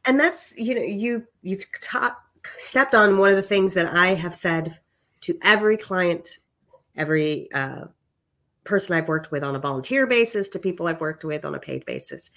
And 0.06 0.20
that's 0.20 0.58
you 0.58 0.76
know 0.76 0.82
you 0.82 1.26
you've 1.42 1.66
taught, 1.82 2.18
stepped 2.58 2.96
on 2.96 3.18
one 3.18 3.30
of 3.30 3.36
the 3.36 3.42
things 3.42 3.74
that 3.74 3.94
I 3.94 4.08
have 4.08 4.36
said 4.36 4.80
to 5.22 5.38
every 5.44 5.78
client, 5.78 6.40
every 6.96 7.52
uh, 7.52 7.86
person 8.64 8.96
I've 8.96 9.08
worked 9.08 9.32
with 9.32 9.44
on 9.44 9.56
a 9.56 9.60
volunteer 9.60 10.08
basis 10.08 10.50
to 10.50 10.60
people 10.60 10.88
I've 10.88 11.02
worked 11.02 11.24
with 11.24 11.46
on 11.46 11.56
a 11.56 11.60
paid 11.60 11.86
basis. 11.86 12.32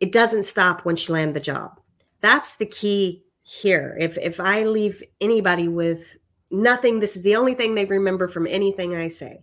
It 0.00 0.12
doesn't 0.12 0.44
stop 0.44 0.84
once 0.84 1.08
you 1.08 1.14
land 1.14 1.34
the 1.34 1.40
job. 1.40 1.80
That's 2.20 2.56
the 2.56 2.66
key 2.66 3.24
here. 3.42 3.96
If 4.00 4.18
if 4.18 4.40
I 4.40 4.64
leave 4.64 5.02
anybody 5.20 5.68
with 5.68 6.16
nothing, 6.50 7.00
this 7.00 7.16
is 7.16 7.22
the 7.22 7.36
only 7.36 7.54
thing 7.54 7.74
they 7.74 7.84
remember 7.84 8.28
from 8.28 8.46
anything 8.46 8.96
I 8.96 9.08
say. 9.08 9.42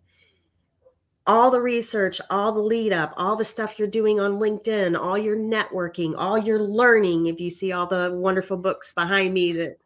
All 1.27 1.49
the 1.49 1.61
research, 1.61 2.21
all 2.29 2.51
the 2.51 2.59
lead 2.59 2.93
up, 2.93 3.13
all 3.17 3.35
the 3.35 3.45
stuff 3.45 3.79
you're 3.79 3.87
doing 3.87 4.19
on 4.19 4.39
LinkedIn, 4.39 4.95
all 4.95 5.17
your 5.17 5.35
networking, 5.35 6.13
all 6.15 6.37
your 6.37 6.61
learning. 6.61 7.25
If 7.25 7.39
you 7.39 7.49
see 7.49 7.71
all 7.71 7.87
the 7.87 8.11
wonderful 8.13 8.57
books 8.57 8.93
behind 8.93 9.33
me 9.33 9.51
that 9.53 9.77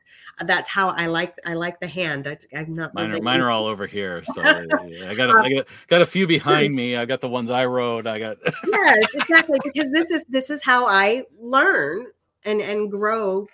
that's 0.46 0.68
how 0.68 0.90
I 0.90 1.08
like 1.08 1.38
I 1.46 1.54
like 1.54 1.80
the 1.80 1.88
hand. 1.88 2.28
I, 2.28 2.38
am 2.54 2.76
not 2.76 2.94
mine 2.94 3.12
are, 3.12 3.22
mine 3.22 3.40
are 3.40 3.52
all 3.52 3.66
over 3.68 3.88
here. 3.88 4.24
So 4.26 4.42
I 4.44 5.16
got 5.16 5.30
a, 5.30 5.40
I 5.40 5.50
got 5.50 5.68
got 5.88 6.02
a 6.02 6.06
few 6.06 6.28
behind 6.28 6.76
me. 6.76 6.96
I 6.96 7.06
got 7.06 7.22
the 7.22 7.30
ones 7.30 7.50
I 7.50 7.66
wrote. 7.66 8.08
I 8.08 8.20
got 8.20 8.38
yes, 8.68 9.08
exactly 9.14 9.60
because 9.64 9.90
this 9.94 10.12
is 10.12 10.26
this 10.30 10.50
is 10.50 10.64
how 10.64 10.88
I 10.88 11.24
learn 11.40 12.08
and 12.46 12.62
and 12.62 12.92
grow 12.92 13.48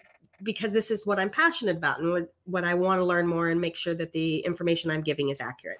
because 0.44 0.72
this 0.74 0.92
is 0.92 1.08
what 1.08 1.20
I'm 1.20 1.30
passionate 1.30 1.78
about 1.78 2.00
and 2.00 2.12
what, 2.12 2.34
what 2.46 2.64
I 2.64 2.74
want 2.74 3.00
to 3.00 3.06
learn 3.06 3.28
more 3.28 3.50
and 3.50 3.60
make 3.60 3.76
sure 3.76 3.96
that 3.96 4.12
the 4.12 4.40
information 4.40 4.92
I'm 4.92 5.02
giving 5.02 5.30
is 5.30 5.42
accurate. 5.42 5.80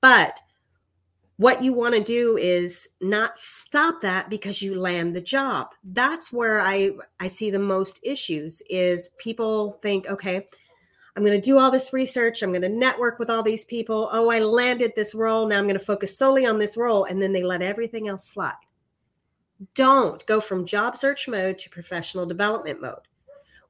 But 0.00 0.38
what 1.36 1.62
you 1.62 1.72
want 1.72 1.94
to 1.94 2.02
do 2.02 2.36
is 2.36 2.88
not 3.00 3.38
stop 3.38 4.00
that 4.02 4.30
because 4.30 4.62
you 4.62 4.76
land 4.76 5.16
the 5.16 5.20
job. 5.20 5.68
That's 5.82 6.32
where 6.32 6.60
i 6.60 6.92
i 7.20 7.26
see 7.26 7.50
the 7.50 7.58
most 7.58 8.00
issues 8.04 8.62
is 8.70 9.10
people 9.18 9.78
think 9.82 10.06
okay 10.08 10.46
i'm 11.16 11.24
going 11.24 11.40
to 11.40 11.44
do 11.44 11.58
all 11.58 11.70
this 11.70 11.92
research 11.92 12.42
i'm 12.42 12.50
going 12.50 12.62
to 12.62 12.68
network 12.68 13.18
with 13.18 13.30
all 13.30 13.42
these 13.42 13.64
people. 13.64 14.08
Oh 14.12 14.30
i 14.30 14.38
landed 14.38 14.92
this 14.94 15.14
role 15.14 15.48
now 15.48 15.58
i'm 15.58 15.64
going 15.64 15.78
to 15.78 15.84
focus 15.84 16.16
solely 16.16 16.46
on 16.46 16.58
this 16.58 16.76
role 16.76 17.04
and 17.04 17.20
then 17.20 17.32
they 17.32 17.42
let 17.42 17.62
everything 17.62 18.06
else 18.08 18.28
slide 18.28 18.52
don't 19.74 20.24
go 20.26 20.40
from 20.40 20.66
job 20.66 20.96
search 20.96 21.28
mode 21.28 21.58
to 21.58 21.70
professional 21.70 22.26
development 22.26 22.80
mode 22.80 23.06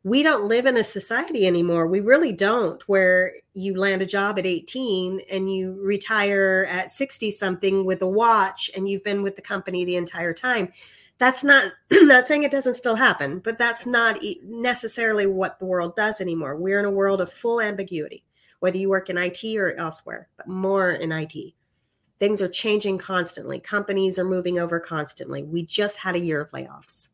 we 0.05 0.23
don't 0.23 0.45
live 0.45 0.67
in 0.67 0.77
a 0.77 0.85
society 0.85 1.47
anymore. 1.47 1.87
We 1.87 2.01
really 2.01 2.33
don't, 2.33 2.87
where 2.87 3.33
you 3.55 3.75
land 3.75 4.03
a 4.03 4.07
job 4.07 4.39
at 4.39 4.45
18 4.45 5.23
and 5.31 5.51
you 5.53 5.79
retire 5.81 6.67
at 6.69 6.91
60 6.91 7.31
something 7.31 7.87
with 7.87 8.03
a 8.03 8.07
watch 8.07 8.71
and 8.77 8.87
you've 8.87 9.03
been 9.03 9.23
with 9.23 9.35
the 9.35 9.43
company 9.43 9.85
the 9.85 9.97
entire 9.97 10.35
time. 10.35 10.71
That's 11.17 11.43
not, 11.43 11.73
not 11.91 12.29
saying 12.29 12.43
it 12.43 12.51
doesn't 12.51 12.75
still 12.75 12.97
happen, 12.97 13.39
but 13.39 13.57
that's 13.57 13.87
not 13.87 14.19
necessarily 14.45 15.27
what 15.27 15.59
the 15.59 15.65
world 15.65 15.97
does 15.97 16.21
anymore. 16.21 16.57
We're 16.57 16.81
in 16.81 16.85
a 16.85 16.91
world 16.91 17.23
of 17.23 17.33
full 17.33 17.63
ambiguity, 17.63 18.25
whether 18.61 18.77
you 18.77 18.91
work 18.91 19.09
in 19.09 19.17
IT 19.17 19.43
or 19.57 19.73
elsewhere, 19.73 20.29
but 20.37 20.47
more 20.47 20.91
in 20.91 21.13
IT. 21.13 21.55
Things 22.25 22.41
are 22.41 22.49
changing 22.49 22.97
constantly. 22.97 23.61
Companies 23.61 24.19
are 24.19 24.25
moving 24.25 24.59
over 24.59 24.81
constantly. 24.81 25.43
We 25.43 25.67
just 25.67 25.99
had 25.99 26.17
a 26.17 26.19
year 26.19 26.41
of 26.41 26.51
layoffs 26.53 27.09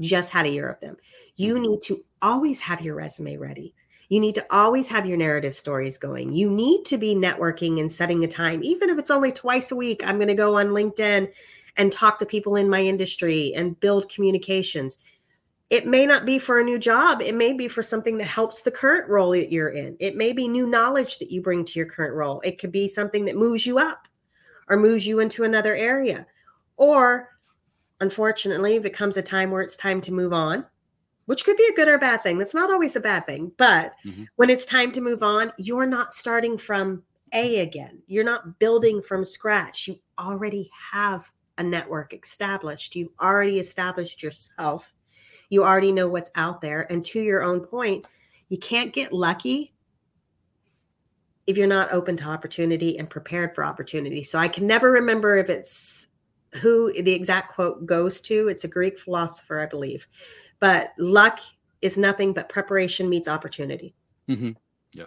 just 0.00 0.30
had 0.30 0.46
a 0.46 0.50
year 0.50 0.68
of 0.68 0.80
them. 0.80 0.96
You 1.36 1.54
mm-hmm. 1.54 1.62
need 1.62 1.82
to 1.82 2.04
always 2.22 2.60
have 2.60 2.80
your 2.80 2.94
resume 2.94 3.36
ready. 3.36 3.74
You 4.08 4.20
need 4.20 4.34
to 4.36 4.46
always 4.50 4.88
have 4.88 5.06
your 5.06 5.18
narrative 5.18 5.54
stories 5.54 5.98
going. 5.98 6.32
You 6.32 6.50
need 6.50 6.84
to 6.86 6.96
be 6.96 7.14
networking 7.14 7.78
and 7.78 7.92
setting 7.92 8.24
a 8.24 8.28
time, 8.28 8.62
even 8.64 8.88
if 8.88 8.98
it's 8.98 9.10
only 9.10 9.32
twice 9.32 9.70
a 9.70 9.76
week. 9.76 10.06
I'm 10.06 10.16
going 10.16 10.28
to 10.28 10.34
go 10.34 10.56
on 10.58 10.68
LinkedIn 10.68 11.30
and 11.76 11.92
talk 11.92 12.18
to 12.18 12.26
people 12.26 12.56
in 12.56 12.70
my 12.70 12.82
industry 12.82 13.52
and 13.54 13.78
build 13.80 14.08
communications. 14.08 14.98
It 15.70 15.86
may 15.86 16.06
not 16.06 16.24
be 16.24 16.38
for 16.38 16.58
a 16.58 16.64
new 16.64 16.78
job. 16.78 17.20
It 17.20 17.34
may 17.34 17.52
be 17.52 17.68
for 17.68 17.82
something 17.82 18.16
that 18.18 18.26
helps 18.26 18.60
the 18.60 18.70
current 18.70 19.08
role 19.08 19.32
that 19.32 19.52
you're 19.52 19.68
in. 19.68 19.96
It 20.00 20.16
may 20.16 20.32
be 20.32 20.48
new 20.48 20.66
knowledge 20.66 21.18
that 21.18 21.30
you 21.30 21.42
bring 21.42 21.64
to 21.66 21.78
your 21.78 21.86
current 21.86 22.14
role. 22.14 22.40
It 22.40 22.58
could 22.58 22.72
be 22.72 22.88
something 22.88 23.26
that 23.26 23.36
moves 23.36 23.66
you 23.66 23.78
up 23.78 24.08
or 24.68 24.78
moves 24.78 25.06
you 25.06 25.20
into 25.20 25.44
another 25.44 25.74
area. 25.74 26.26
Or 26.78 27.28
unfortunately, 28.00 28.76
if 28.76 28.86
it 28.86 28.94
comes 28.94 29.18
a 29.18 29.22
time 29.22 29.50
where 29.50 29.60
it's 29.60 29.76
time 29.76 30.00
to 30.02 30.12
move 30.12 30.32
on, 30.32 30.64
which 31.26 31.44
could 31.44 31.58
be 31.58 31.68
a 31.70 31.74
good 31.74 31.88
or 31.88 31.94
a 31.94 31.98
bad 31.98 32.22
thing, 32.22 32.38
that's 32.38 32.54
not 32.54 32.70
always 32.70 32.96
a 32.96 33.00
bad 33.00 33.26
thing. 33.26 33.52
But 33.58 33.92
mm-hmm. 34.06 34.24
when 34.36 34.48
it's 34.48 34.64
time 34.64 34.90
to 34.92 35.02
move 35.02 35.22
on, 35.22 35.52
you're 35.58 35.86
not 35.86 36.14
starting 36.14 36.56
from 36.56 37.02
A 37.34 37.60
again. 37.60 38.00
You're 38.06 38.24
not 38.24 38.58
building 38.58 39.02
from 39.02 39.22
scratch. 39.22 39.88
You 39.88 39.98
already 40.18 40.70
have 40.92 41.30
a 41.58 41.62
network 41.62 42.14
established. 42.14 42.96
You've 42.96 43.12
already 43.20 43.58
established 43.58 44.22
yourself. 44.22 44.94
You 45.48 45.64
already 45.64 45.92
know 45.92 46.08
what's 46.08 46.30
out 46.34 46.60
there. 46.60 46.90
And 46.90 47.04
to 47.06 47.20
your 47.20 47.42
own 47.42 47.60
point, 47.60 48.06
you 48.48 48.58
can't 48.58 48.92
get 48.92 49.12
lucky 49.12 49.74
if 51.46 51.56
you're 51.56 51.66
not 51.66 51.92
open 51.92 52.16
to 52.18 52.24
opportunity 52.24 52.98
and 52.98 53.08
prepared 53.08 53.54
for 53.54 53.64
opportunity. 53.64 54.22
So 54.22 54.38
I 54.38 54.48
can 54.48 54.66
never 54.66 54.90
remember 54.90 55.36
if 55.38 55.48
it's 55.48 56.06
who 56.56 56.92
the 56.92 57.12
exact 57.12 57.52
quote 57.54 57.86
goes 57.86 58.20
to. 58.22 58.48
It's 58.48 58.64
a 58.64 58.68
Greek 58.68 58.98
philosopher, 58.98 59.60
I 59.60 59.66
believe. 59.66 60.06
But 60.60 60.92
luck 60.98 61.40
is 61.80 61.96
nothing 61.96 62.32
but 62.32 62.48
preparation 62.48 63.08
meets 63.08 63.28
opportunity. 63.28 63.94
Mm-hmm. 64.28 64.50
Yeah. 64.92 65.06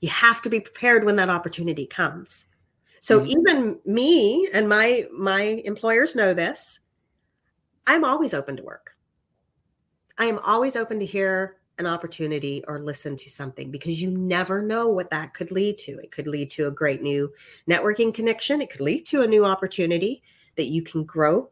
You 0.00 0.08
have 0.10 0.42
to 0.42 0.50
be 0.50 0.60
prepared 0.60 1.04
when 1.04 1.16
that 1.16 1.30
opportunity 1.30 1.86
comes. 1.86 2.46
So 3.00 3.20
mm-hmm. 3.20 3.30
even 3.30 3.78
me 3.84 4.48
and 4.52 4.68
my 4.68 5.06
my 5.12 5.62
employers 5.64 6.14
know 6.14 6.34
this. 6.34 6.80
I'm 7.86 8.04
always 8.04 8.34
open 8.34 8.56
to 8.58 8.62
work. 8.62 8.94
I 10.20 10.26
am 10.26 10.38
always 10.40 10.76
open 10.76 10.98
to 10.98 11.06
hear 11.06 11.56
an 11.78 11.86
opportunity 11.86 12.62
or 12.68 12.78
listen 12.78 13.16
to 13.16 13.30
something 13.30 13.70
because 13.70 14.02
you 14.02 14.10
never 14.10 14.60
know 14.60 14.86
what 14.86 15.08
that 15.08 15.32
could 15.32 15.50
lead 15.50 15.78
to. 15.78 15.92
It 15.92 16.12
could 16.12 16.26
lead 16.26 16.50
to 16.50 16.66
a 16.66 16.70
great 16.70 17.00
new 17.00 17.32
networking 17.66 18.12
connection. 18.12 18.60
It 18.60 18.70
could 18.70 18.82
lead 18.82 19.06
to 19.06 19.22
a 19.22 19.26
new 19.26 19.46
opportunity 19.46 20.22
that 20.56 20.66
you 20.66 20.82
can 20.82 21.04
grow. 21.04 21.48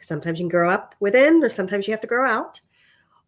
Sometimes 0.00 0.38
you 0.38 0.44
can 0.44 0.50
grow 0.50 0.70
up 0.70 0.94
within, 1.00 1.42
or 1.42 1.48
sometimes 1.48 1.88
you 1.88 1.92
have 1.92 2.00
to 2.00 2.06
grow 2.06 2.30
out. 2.30 2.60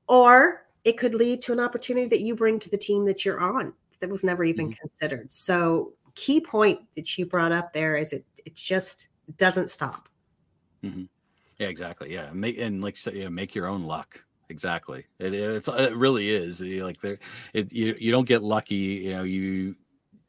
Or 0.06 0.64
it 0.84 0.96
could 0.96 1.16
lead 1.16 1.42
to 1.42 1.52
an 1.52 1.58
opportunity 1.58 2.06
that 2.06 2.20
you 2.20 2.36
bring 2.36 2.60
to 2.60 2.70
the 2.70 2.78
team 2.78 3.04
that 3.06 3.24
you're 3.24 3.40
on 3.40 3.72
that 3.98 4.08
was 4.08 4.22
never 4.22 4.44
even 4.44 4.68
mm-hmm. 4.68 4.80
considered. 4.80 5.32
So, 5.32 5.94
key 6.14 6.40
point 6.40 6.78
that 6.94 7.18
you 7.18 7.26
brought 7.26 7.50
up 7.50 7.72
there 7.72 7.96
is 7.96 8.12
it 8.12 8.24
it 8.44 8.54
just 8.54 9.08
doesn't 9.38 9.70
stop. 9.70 10.08
Mm-hmm. 10.84 11.04
Yeah, 11.58 11.66
exactly. 11.66 12.12
Yeah, 12.12 12.30
make 12.32 12.58
and 12.58 12.80
like 12.80 12.94
you 12.94 13.00
said, 13.00 13.14
yeah, 13.14 13.28
make 13.28 13.56
your 13.56 13.66
own 13.66 13.82
luck. 13.82 14.23
Exactly. 14.48 15.04
It, 15.18 15.34
it's 15.34 15.68
it 15.68 15.96
really 15.96 16.30
is 16.30 16.60
like 16.60 17.00
there. 17.00 17.18
It 17.52 17.72
you 17.72 17.96
you 17.98 18.10
don't 18.10 18.28
get 18.28 18.42
lucky. 18.42 18.74
You 18.74 19.14
know 19.14 19.22
you 19.22 19.76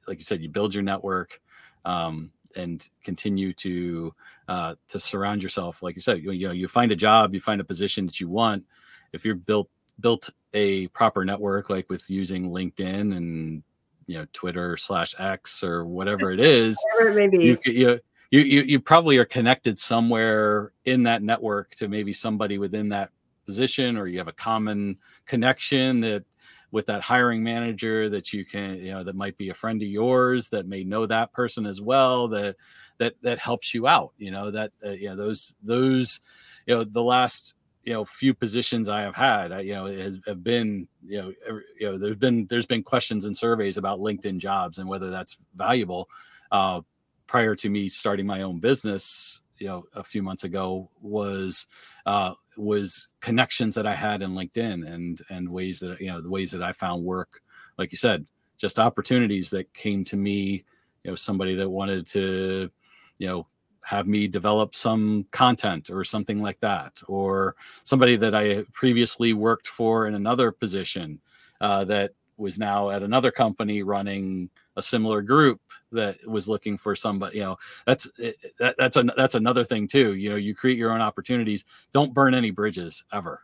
like 0.07 0.17
you 0.19 0.23
said 0.23 0.41
you 0.41 0.49
build 0.49 0.73
your 0.73 0.83
network. 0.83 1.41
Um, 1.83 2.31
and 2.55 2.87
continue 3.03 3.53
to 3.53 4.13
uh, 4.47 4.75
to 4.87 4.99
surround 4.99 5.43
yourself 5.43 5.81
like 5.83 5.95
you 5.95 6.01
said 6.01 6.23
you, 6.23 6.31
you 6.31 6.47
know 6.47 6.53
you 6.53 6.67
find 6.67 6.91
a 6.91 6.95
job 6.95 7.33
you 7.33 7.41
find 7.41 7.61
a 7.61 7.65
position 7.65 8.05
that 8.05 8.19
you 8.19 8.29
want 8.29 8.65
if 9.13 9.25
you're 9.25 9.35
built 9.35 9.69
built 9.99 10.29
a 10.53 10.87
proper 10.89 11.25
network 11.25 11.69
like 11.69 11.89
with 11.89 12.09
using 12.09 12.49
linkedin 12.49 13.15
and 13.15 13.63
you 14.07 14.17
know 14.17 14.25
twitter 14.33 14.77
slash 14.77 15.15
x 15.19 15.63
or 15.63 15.85
whatever 15.85 16.31
it 16.31 16.39
is 16.39 16.77
maybe 17.13 17.43
you, 17.43 17.57
you, 17.65 17.99
you, 18.31 18.41
you, 18.41 18.61
you 18.63 18.79
probably 18.79 19.17
are 19.17 19.25
connected 19.25 19.77
somewhere 19.79 20.71
in 20.85 21.03
that 21.03 21.23
network 21.23 21.73
to 21.75 21.87
maybe 21.87 22.13
somebody 22.13 22.57
within 22.57 22.89
that 22.89 23.09
position 23.45 23.97
or 23.97 24.07
you 24.07 24.17
have 24.17 24.27
a 24.27 24.33
common 24.33 24.97
connection 25.25 26.01
that 26.01 26.23
with 26.71 26.87
that 26.87 27.01
hiring 27.01 27.43
manager 27.43 28.09
that 28.09 28.33
you 28.33 28.43
can 28.43 28.75
you 28.75 28.91
know 28.91 29.03
that 29.03 29.15
might 29.15 29.37
be 29.37 29.49
a 29.49 29.53
friend 29.53 29.81
of 29.81 29.87
yours 29.87 30.49
that 30.49 30.67
may 30.67 30.83
know 30.83 31.05
that 31.05 31.31
person 31.31 31.65
as 31.65 31.79
well 31.79 32.27
that 32.27 32.55
that 32.97 33.13
that 33.21 33.39
helps 33.39 33.73
you 33.73 33.87
out 33.87 34.11
you 34.17 34.29
know 34.29 34.51
that 34.51 34.71
uh, 34.85 34.89
you 34.89 35.07
know 35.07 35.15
those 35.15 35.55
those 35.63 36.19
you 36.65 36.75
know 36.75 36.83
the 36.83 37.01
last 37.01 37.53
you 37.83 37.93
know 37.93 38.03
few 38.03 38.33
positions 38.33 38.89
i 38.89 39.01
have 39.01 39.15
had 39.15 39.51
I, 39.51 39.61
you 39.61 39.73
know 39.73 39.85
has 39.85 40.19
have 40.27 40.43
been 40.43 40.87
you 41.05 41.21
know 41.21 41.33
you 41.79 41.91
know 41.91 41.97
there's 41.97 42.17
been 42.17 42.45
there's 42.47 42.65
been 42.65 42.83
questions 42.83 43.25
and 43.25 43.37
surveys 43.37 43.77
about 43.77 43.99
linkedin 43.99 44.37
jobs 44.37 44.79
and 44.79 44.89
whether 44.89 45.09
that's 45.09 45.37
valuable. 45.55 46.09
Uh 46.51 46.81
prior 47.27 47.55
to 47.55 47.69
me 47.69 47.89
starting 47.89 48.25
my 48.25 48.41
own 48.41 48.59
business 48.59 49.41
you 49.57 49.67
know 49.67 49.85
a 49.93 50.03
few 50.03 50.21
months 50.21 50.43
ago 50.43 50.89
was 51.01 51.67
uh 52.05 52.33
was 52.57 53.07
connections 53.21 53.75
that 53.75 53.87
I 53.87 53.95
had 53.95 54.21
in 54.21 54.31
LinkedIn 54.31 54.87
and 54.87 55.21
and 55.29 55.49
ways 55.49 55.79
that 55.79 55.99
you 55.99 56.07
know 56.07 56.21
the 56.21 56.29
ways 56.29 56.51
that 56.51 56.63
I 56.63 56.71
found 56.71 57.03
work 57.03 57.41
like 57.77 57.91
you 57.91 57.97
said 57.97 58.25
just 58.57 58.79
opportunities 58.79 59.49
that 59.49 59.73
came 59.73 60.03
to 60.05 60.17
me 60.17 60.63
you 61.03 61.11
know 61.11 61.15
somebody 61.15 61.55
that 61.55 61.69
wanted 61.69 62.05
to 62.07 62.69
you 63.17 63.27
know 63.27 63.47
have 63.83 64.07
me 64.07 64.27
develop 64.27 64.75
some 64.75 65.25
content 65.31 65.91
or 65.91 66.03
something 66.03 66.41
like 66.41 66.59
that 66.59 67.01
or 67.07 67.55
somebody 67.83 68.15
that 68.15 68.33
I 68.33 68.63
previously 68.73 69.33
worked 69.33 69.67
for 69.67 70.07
in 70.07 70.15
another 70.15 70.51
position 70.51 71.21
uh, 71.61 71.85
that 71.85 72.11
was 72.37 72.57
now 72.57 72.89
at 72.89 73.03
another 73.03 73.31
company 73.31 73.83
running 73.83 74.49
a 74.75 74.81
similar 74.81 75.21
group 75.21 75.61
that 75.91 76.17
was 76.27 76.49
looking 76.49 76.77
for 76.77 76.95
somebody 76.95 77.37
you 77.37 77.43
know 77.43 77.57
that's 77.85 78.09
eh, 78.21 78.31
eh, 78.43 78.47
that, 78.59 78.75
that's 78.77 78.97
a 78.97 79.03
that's 79.15 79.35
another 79.35 79.63
thing 79.63 79.87
too 79.87 80.15
you 80.15 80.29
know 80.29 80.35
you 80.35 80.53
create 80.53 80.77
your 80.77 80.91
own 80.91 81.01
opportunities 81.01 81.65
don't 81.93 82.13
burn 82.13 82.33
any 82.33 82.51
bridges 82.51 83.03
ever 83.13 83.41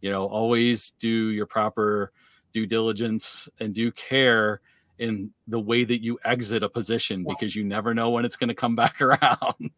you 0.00 0.10
know 0.10 0.26
always 0.26 0.90
do 0.98 1.30
your 1.30 1.46
proper 1.46 2.12
due 2.52 2.66
diligence 2.66 3.48
and 3.60 3.74
do 3.74 3.92
care 3.92 4.60
in 4.98 5.30
the 5.46 5.60
way 5.60 5.84
that 5.84 6.02
you 6.02 6.18
exit 6.24 6.62
a 6.62 6.68
position 6.68 7.20
yes. 7.20 7.34
because 7.34 7.54
you 7.54 7.64
never 7.64 7.92
know 7.92 8.10
when 8.10 8.24
it's 8.24 8.36
going 8.36 8.48
to 8.48 8.54
come 8.54 8.74
back 8.74 9.00
around. 9.00 9.70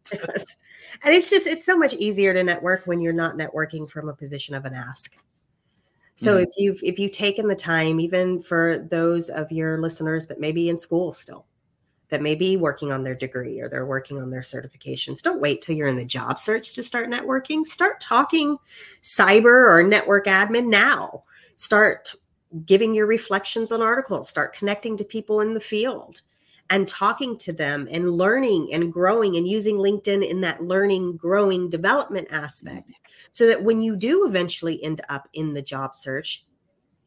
And 1.03 1.13
it's 1.13 1.29
just 1.29 1.45
it's 1.45 1.65
so 1.65 1.77
much 1.77 1.93
easier 1.95 2.33
to 2.33 2.43
network 2.43 2.87
when 2.87 3.01
you're 3.01 3.13
not 3.13 3.35
networking 3.35 3.89
from 3.89 4.09
a 4.09 4.13
position 4.13 4.55
of 4.55 4.65
an 4.65 4.73
ask. 4.73 5.17
So 6.19 6.33
mm-hmm. 6.33 6.43
if 6.43 6.49
you've 6.57 6.83
if 6.83 6.99
you've 6.99 7.13
taken 7.13 7.47
the 7.47 7.55
time, 7.55 8.01
even 8.01 8.41
for 8.41 8.85
those 8.89 9.29
of 9.29 9.53
your 9.53 9.79
listeners 9.79 10.27
that 10.27 10.41
may 10.41 10.51
be 10.51 10.67
in 10.67 10.77
school 10.77 11.13
still, 11.13 11.45
that 12.09 12.21
may 12.21 12.35
be 12.35 12.57
working 12.57 12.91
on 12.91 13.03
their 13.03 13.15
degree 13.15 13.61
or 13.61 13.69
they're 13.69 13.85
working 13.85 14.21
on 14.21 14.29
their 14.29 14.41
certifications, 14.41 15.21
don't 15.21 15.39
wait 15.39 15.61
till 15.61 15.77
you're 15.77 15.87
in 15.87 15.95
the 15.95 16.03
job 16.03 16.37
search 16.37 16.75
to 16.75 16.83
start 16.83 17.09
networking. 17.09 17.65
Start 17.65 18.01
talking 18.01 18.57
cyber 19.01 19.69
or 19.69 19.81
network 19.81 20.25
admin 20.25 20.67
now. 20.67 21.23
Start 21.55 22.13
giving 22.65 22.93
your 22.93 23.05
reflections 23.05 23.71
on 23.71 23.81
articles, 23.81 24.27
start 24.27 24.51
connecting 24.53 24.97
to 24.97 25.05
people 25.05 25.39
in 25.39 25.53
the 25.53 25.59
field 25.61 26.21
and 26.69 26.85
talking 26.85 27.37
to 27.37 27.53
them 27.53 27.87
and 27.89 28.11
learning 28.11 28.73
and 28.73 28.91
growing 28.91 29.37
and 29.37 29.47
using 29.47 29.77
LinkedIn 29.77 30.29
in 30.29 30.41
that 30.41 30.61
learning, 30.61 31.15
growing, 31.15 31.69
development 31.69 32.27
aspect 32.29 32.91
so 33.31 33.47
that 33.47 33.63
when 33.63 33.81
you 33.81 33.95
do 33.95 34.25
eventually 34.25 34.83
end 34.83 35.01
up 35.09 35.27
in 35.33 35.53
the 35.53 35.61
job 35.61 35.95
search, 35.95 36.45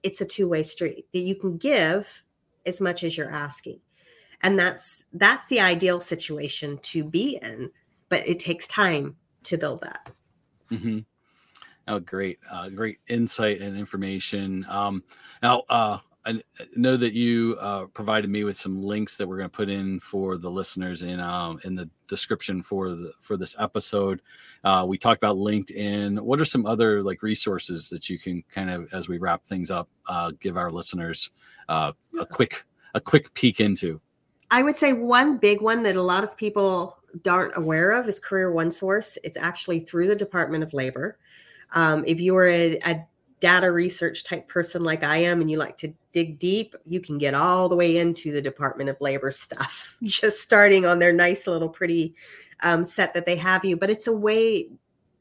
it's 0.02 0.20
a 0.20 0.24
two-way 0.24 0.62
street 0.62 1.06
that 1.12 1.20
you 1.20 1.34
can 1.34 1.56
give 1.56 2.22
as 2.66 2.80
much 2.80 3.04
as 3.04 3.16
you're 3.16 3.30
asking. 3.30 3.80
And 4.42 4.58
that's 4.58 5.04
that's 5.12 5.46
the 5.46 5.60
ideal 5.60 6.00
situation 6.00 6.78
to 6.82 7.04
be 7.04 7.38
in, 7.42 7.70
but 8.08 8.26
it 8.26 8.38
takes 8.38 8.66
time 8.66 9.16
to 9.44 9.56
build 9.56 9.82
that. 9.82 10.10
Mm-hmm. 10.70 11.00
Oh, 11.88 11.98
great, 11.98 12.38
uh, 12.50 12.68
great 12.68 12.98
insight 13.08 13.60
and 13.60 13.76
information. 13.76 14.64
Um, 14.68 15.02
now, 15.42 15.62
uh, 15.68 15.98
I 16.24 16.40
know 16.76 16.96
that 16.96 17.14
you 17.14 17.56
uh, 17.60 17.86
provided 17.86 18.30
me 18.30 18.44
with 18.44 18.56
some 18.56 18.80
links 18.80 19.16
that 19.16 19.26
we're 19.26 19.38
going 19.38 19.50
to 19.50 19.56
put 19.56 19.68
in 19.68 19.98
for 19.98 20.36
the 20.36 20.50
listeners 20.50 21.02
in 21.02 21.18
um, 21.18 21.58
in 21.64 21.74
the 21.74 21.88
description 22.06 22.62
for 22.62 22.90
the 22.90 23.12
for 23.20 23.36
this 23.36 23.56
episode. 23.58 24.22
Uh, 24.62 24.84
we 24.86 24.98
talked 24.98 25.22
about 25.22 25.36
LinkedIn. 25.36 26.20
What 26.20 26.40
are 26.40 26.44
some 26.44 26.64
other 26.64 27.02
like 27.02 27.22
resources 27.22 27.90
that 27.90 28.08
you 28.08 28.18
can 28.18 28.44
kind 28.50 28.70
of, 28.70 28.88
as 28.92 29.08
we 29.08 29.18
wrap 29.18 29.44
things 29.44 29.70
up, 29.70 29.88
uh, 30.06 30.30
give 30.38 30.56
our 30.56 30.70
listeners 30.70 31.30
uh, 31.68 31.92
a 32.20 32.26
quick 32.26 32.64
a 32.94 33.00
quick 33.00 33.34
peek 33.34 33.58
into? 33.58 34.00
I 34.50 34.62
would 34.62 34.76
say 34.76 34.92
one 34.92 35.38
big 35.38 35.60
one 35.60 35.82
that 35.82 35.96
a 35.96 36.02
lot 36.02 36.22
of 36.22 36.36
people 36.36 36.98
aren't 37.28 37.56
aware 37.56 37.92
of 37.92 38.08
is 38.08 38.20
Career 38.20 38.52
One 38.52 38.70
Source. 38.70 39.18
It's 39.24 39.36
actually 39.36 39.80
through 39.80 40.08
the 40.08 40.16
Department 40.16 40.62
of 40.62 40.72
Labor. 40.72 41.18
Um, 41.74 42.04
if 42.06 42.20
you 42.20 42.36
are 42.36 42.48
a, 42.48 42.78
a 42.84 43.06
data 43.40 43.72
research 43.72 44.22
type 44.22 44.46
person 44.46 44.84
like 44.84 45.02
I 45.02 45.16
am 45.16 45.40
and 45.40 45.50
you 45.50 45.58
like 45.58 45.76
to 45.78 45.92
dig 46.12 46.38
deep, 46.38 46.74
you 46.84 47.00
can 47.00 47.18
get 47.18 47.34
all 47.34 47.68
the 47.68 47.76
way 47.76 47.96
into 47.96 48.32
the 48.32 48.42
Department 48.42 48.90
of 48.90 49.00
Labor 49.00 49.30
stuff, 49.30 49.96
just 50.02 50.40
starting 50.40 50.86
on 50.86 50.98
their 50.98 51.12
nice 51.12 51.46
little 51.46 51.68
pretty 51.68 52.14
um, 52.62 52.84
set 52.84 53.14
that 53.14 53.26
they 53.26 53.36
have 53.36 53.64
you. 53.64 53.76
But 53.76 53.90
it's 53.90 54.06
a 54.06 54.12
way, 54.12 54.68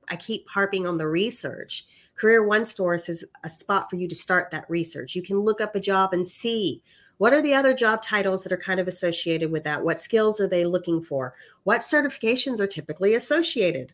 I 0.09 0.15
keep 0.15 0.47
harping 0.49 0.85
on 0.85 0.97
the 0.97 1.07
research. 1.07 1.85
Career 2.15 2.43
One 2.43 2.65
Source 2.65 3.09
is 3.09 3.25
a 3.43 3.49
spot 3.49 3.89
for 3.89 3.95
you 3.95 4.07
to 4.07 4.15
start 4.15 4.51
that 4.51 4.69
research. 4.69 5.15
You 5.15 5.23
can 5.23 5.39
look 5.39 5.61
up 5.61 5.75
a 5.75 5.79
job 5.79 6.13
and 6.13 6.25
see 6.25 6.83
what 7.17 7.33
are 7.33 7.41
the 7.41 7.53
other 7.53 7.73
job 7.73 8.01
titles 8.01 8.41
that 8.43 8.51
are 8.51 8.57
kind 8.57 8.79
of 8.79 8.87
associated 8.87 9.51
with 9.51 9.63
that? 9.65 9.83
What 9.83 9.99
skills 9.99 10.41
are 10.41 10.47
they 10.47 10.65
looking 10.65 11.03
for? 11.03 11.35
What 11.63 11.81
certifications 11.81 12.59
are 12.59 12.67
typically 12.67 13.13
associated 13.13 13.93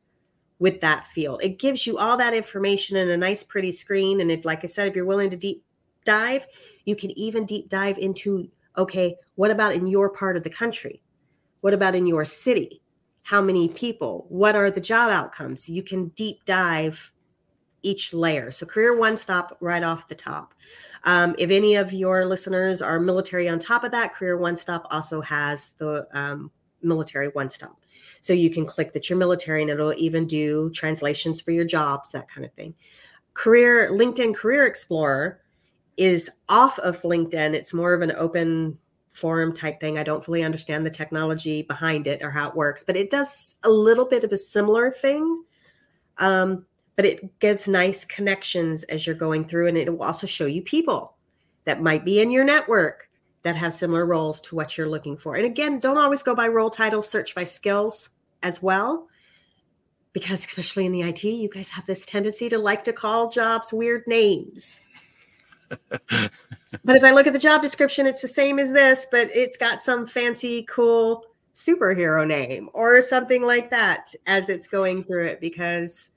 with 0.60 0.82
that 0.82 1.06
field. 1.06 1.42
It 1.44 1.60
gives 1.60 1.86
you 1.86 1.98
all 1.98 2.18
that 2.18 2.34
information 2.34 2.98
in 2.98 3.10
a 3.10 3.18
nice, 3.18 3.44
pretty 3.44 3.72
screen. 3.72 4.22
And 4.22 4.32
if, 4.32 4.46
like 4.46 4.64
I 4.64 4.68
said, 4.68 4.88
if 4.88 4.96
you're 4.96 5.06
willing 5.06 5.30
to 5.30 5.38
deep 5.38 5.64
dive, 6.06 6.48
you 6.88 6.96
can 6.96 7.12
even 7.20 7.46
deep 7.46 7.68
dive 7.70 7.98
into 7.98 8.50
okay, 8.78 9.16
what 9.36 9.52
about 9.52 9.74
in 9.74 9.88
your 9.88 10.10
part 10.10 10.38
of 10.38 10.44
the 10.44 10.50
country? 10.50 11.02
What 11.62 11.74
about 11.74 11.96
in 11.96 12.08
your 12.08 12.24
city? 12.24 12.82
How 13.24 13.42
many 13.42 13.68
people? 13.68 14.26
What 14.30 14.56
are 14.56 14.72
the 14.72 14.80
job 14.80 15.12
outcomes? 15.12 15.68
You 15.68 15.84
can 15.84 16.10
deep 16.10 16.46
dive 16.46 17.12
each 17.82 18.14
layer. 18.14 18.52
So, 18.52 18.66
Career 18.66 18.98
One 18.98 19.18
Stop 19.18 19.58
right 19.60 19.84
off 19.84 20.08
the 20.08 20.16
top. 20.16 20.54
Um, 21.04 21.36
if 21.38 21.50
any 21.50 21.76
of 21.76 21.92
your 21.92 22.26
listeners 22.26 22.82
are 22.82 23.00
military 23.00 23.50
on 23.50 23.60
top 23.60 23.84
of 23.84 23.92
that, 23.92 24.14
Career 24.14 24.38
One 24.38 24.56
Stop 24.56 24.88
also 24.90 25.20
has 25.22 25.74
the 25.80 26.08
um, 26.14 26.52
military 26.82 27.28
one 27.30 27.50
stop. 27.50 27.78
So 28.22 28.34
you 28.34 28.50
can 28.50 28.66
click 28.66 28.94
that 28.94 29.10
you're 29.10 29.20
military 29.20 29.62
and 29.62 29.72
it'll 29.72 29.94
even 29.94 30.26
do 30.26 30.70
translations 30.72 31.42
for 31.42 31.52
your 31.52 31.66
jobs, 31.66 32.12
that 32.12 32.30
kind 32.30 32.46
of 32.46 32.54
thing. 32.54 32.74
Career 33.34 33.92
LinkedIn 33.92 34.36
Career 34.36 34.66
Explorer 34.66 35.42
is 35.98 36.30
off 36.48 36.80
of 36.80 37.02
LinkedIn. 37.02 37.54
It's 37.54 37.74
more 37.74 37.94
of 37.94 38.02
an 38.02 38.14
open 38.14 38.78
forum 39.12 39.52
type 39.52 39.80
thing. 39.80 39.98
I 39.98 40.04
don't 40.04 40.24
fully 40.24 40.44
understand 40.44 40.86
the 40.86 40.92
technology 40.92 41.64
behind 41.64 42.06
it 42.08 42.22
or 42.22 42.30
how 42.30 42.50
it 42.50 42.56
works, 42.56 42.84
but 42.84 42.96
it 42.96 43.10
does 43.10 43.56
a 43.64 43.70
little 43.70 44.06
bit 44.06 44.24
of 44.24 44.32
a 44.32 44.38
similar 44.38 44.92
thing. 44.92 45.44
Um, 46.20 46.66
but 46.96 47.06
it 47.06 47.40
gives 47.40 47.68
nice 47.68 48.06
connections 48.06 48.84
as 48.86 49.06
you're 49.06 49.16
going 49.16 49.48
through, 49.48 49.68
and 49.68 49.78
it 49.78 49.92
will 49.92 50.04
also 50.04 50.26
show 50.26 50.46
you 50.46 50.62
people 50.62 51.16
that 51.66 51.82
might 51.82 52.06
be 52.06 52.22
in 52.22 52.32
your 52.32 52.44
network 52.44 53.10
that 53.44 53.56
have 53.56 53.74
similar 53.74 54.06
roles 54.06 54.42
to 54.42 54.56
what 54.56 54.78
you're 54.78 54.90
looking 54.90 55.16
for. 55.16 55.36
And 55.36 55.46
again, 55.46 55.80
don't 55.80 55.98
always 55.98 56.24
go 56.24 56.34
by 56.36 56.48
role 56.48 56.70
title, 56.70 57.02
search 57.02 57.36
by 57.36 57.44
skills 57.44 58.10
as 58.44 58.62
well. 58.62 59.08
Because 60.12 60.46
especially 60.46 60.86
in 60.86 60.92
the 60.92 61.04
IT, 61.04 61.24
you 61.24 61.48
guys 61.48 61.70
have 61.70 61.86
this 61.86 62.06
tendency 62.06 62.50
to 62.50 62.58
like 62.58 62.84
to 62.86 62.94
call 62.94 63.30
jobs 63.30 63.72
weird 63.72 64.04
names. 64.08 64.80
But 66.10 66.96
if 66.96 67.04
I 67.04 67.12
look 67.12 67.28
at 67.28 67.34
the 67.34 67.40
job 67.40 67.62
description, 67.62 68.08
it's 68.08 68.22
the 68.22 68.28
same 68.28 68.60
as 68.60 68.72
this, 68.72 69.08
but 69.10 69.30
it's 69.34 69.58
got 69.58 69.82
some 69.82 70.06
fancy, 70.08 70.64
cool 70.70 71.26
superhero 71.56 72.26
name 72.26 72.70
or 72.74 73.02
something 73.02 73.42
like 73.42 73.70
that 73.72 74.14
as 74.28 74.48
it's 74.48 74.68
going 74.68 75.04
through 75.04 75.26
it 75.26 75.42
because 75.42 76.12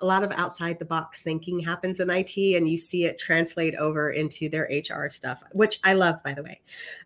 a 0.00 0.06
lot 0.06 0.22
of 0.22 0.32
outside 0.32 0.78
the 0.78 0.84
box 0.84 1.22
thinking 1.22 1.58
happens 1.58 2.00
in 2.00 2.10
IT, 2.10 2.36
and 2.36 2.68
you 2.68 2.76
see 2.76 3.04
it 3.04 3.18
translate 3.18 3.74
over 3.76 4.10
into 4.10 4.48
their 4.48 4.68
HR 4.70 5.08
stuff, 5.08 5.42
which 5.52 5.80
I 5.82 5.94
love, 5.94 6.22
by 6.22 6.34
the 6.34 6.42
way. 6.42 6.60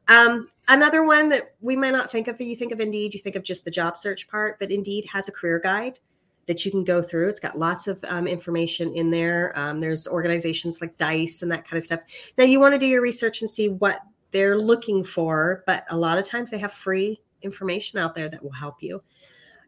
Um, 0.08 0.48
another 0.66 1.04
one 1.04 1.28
that 1.28 1.54
we 1.60 1.76
might 1.76 1.92
not 1.92 2.10
think 2.10 2.26
of, 2.26 2.40
you 2.40 2.56
think 2.56 2.72
of 2.72 2.80
Indeed, 2.80 3.14
you 3.14 3.20
think 3.20 3.36
of 3.36 3.44
just 3.44 3.64
the 3.64 3.70
job 3.70 3.96
search 3.96 4.28
part, 4.28 4.58
but 4.58 4.72
Indeed 4.72 5.06
has 5.12 5.28
a 5.28 5.32
career 5.32 5.60
guide 5.60 6.00
that 6.48 6.64
you 6.64 6.70
can 6.70 6.82
go 6.82 7.00
through. 7.00 7.28
It's 7.28 7.38
got 7.38 7.58
lots 7.58 7.86
of 7.86 8.02
um, 8.08 8.26
information 8.26 8.92
in 8.94 9.10
there. 9.10 9.52
Um, 9.54 9.80
there's 9.80 10.08
organizations 10.08 10.80
like 10.80 10.96
Dice 10.96 11.42
and 11.42 11.52
that 11.52 11.68
kind 11.68 11.78
of 11.78 11.84
stuff. 11.84 12.00
Now, 12.36 12.44
you 12.44 12.58
want 12.58 12.72
to 12.72 12.78
do 12.78 12.86
your 12.86 13.02
research 13.02 13.42
and 13.42 13.50
see 13.50 13.68
what 13.68 14.00
they're 14.32 14.58
looking 14.58 15.04
for, 15.04 15.62
but 15.66 15.84
a 15.90 15.96
lot 15.96 16.18
of 16.18 16.24
times 16.24 16.50
they 16.50 16.58
have 16.58 16.72
free 16.72 17.20
information 17.42 17.98
out 17.98 18.14
there 18.14 18.28
that 18.28 18.42
will 18.42 18.50
help 18.50 18.82
you. 18.82 19.02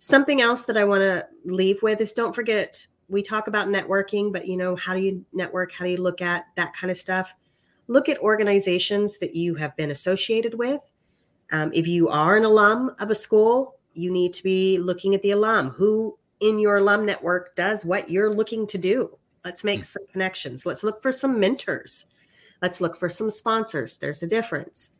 Something 0.00 0.40
else 0.40 0.64
that 0.64 0.76
I 0.76 0.84
want 0.84 1.02
to 1.02 1.26
leave 1.44 1.82
with 1.82 2.00
is 2.00 2.12
don't 2.12 2.34
forget 2.34 2.86
we 3.08 3.22
talk 3.22 3.48
about 3.48 3.68
networking, 3.68 4.32
but 4.32 4.46
you 4.46 4.56
know, 4.56 4.74
how 4.76 4.94
do 4.94 5.00
you 5.00 5.24
network? 5.32 5.72
How 5.72 5.84
do 5.84 5.90
you 5.90 5.98
look 5.98 6.22
at 6.22 6.46
that 6.56 6.74
kind 6.74 6.90
of 6.90 6.96
stuff? 6.96 7.34
Look 7.88 8.08
at 8.08 8.18
organizations 8.18 9.18
that 9.18 9.34
you 9.34 9.54
have 9.56 9.76
been 9.76 9.90
associated 9.90 10.54
with. 10.54 10.80
Um, 11.52 11.72
if 11.74 11.86
you 11.86 12.08
are 12.08 12.36
an 12.36 12.44
alum 12.44 12.94
of 13.00 13.10
a 13.10 13.14
school, 13.14 13.76
you 13.94 14.10
need 14.12 14.32
to 14.34 14.42
be 14.42 14.78
looking 14.78 15.14
at 15.14 15.22
the 15.22 15.32
alum. 15.32 15.70
Who 15.70 16.16
in 16.40 16.58
your 16.58 16.78
alum 16.78 17.06
network 17.06 17.54
does 17.54 17.84
what 17.84 18.10
you're 18.10 18.34
looking 18.34 18.66
to 18.68 18.78
do? 18.78 19.16
Let's 19.44 19.64
make 19.64 19.80
hmm. 19.80 19.84
some 19.84 20.06
connections. 20.12 20.66
Let's 20.66 20.84
look 20.84 21.02
for 21.02 21.12
some 21.12 21.38
mentors. 21.40 22.06
Let's 22.62 22.80
look 22.80 22.98
for 22.98 23.08
some 23.08 23.30
sponsors. 23.30 23.98
There's 23.98 24.22
a 24.22 24.26
difference 24.26 24.90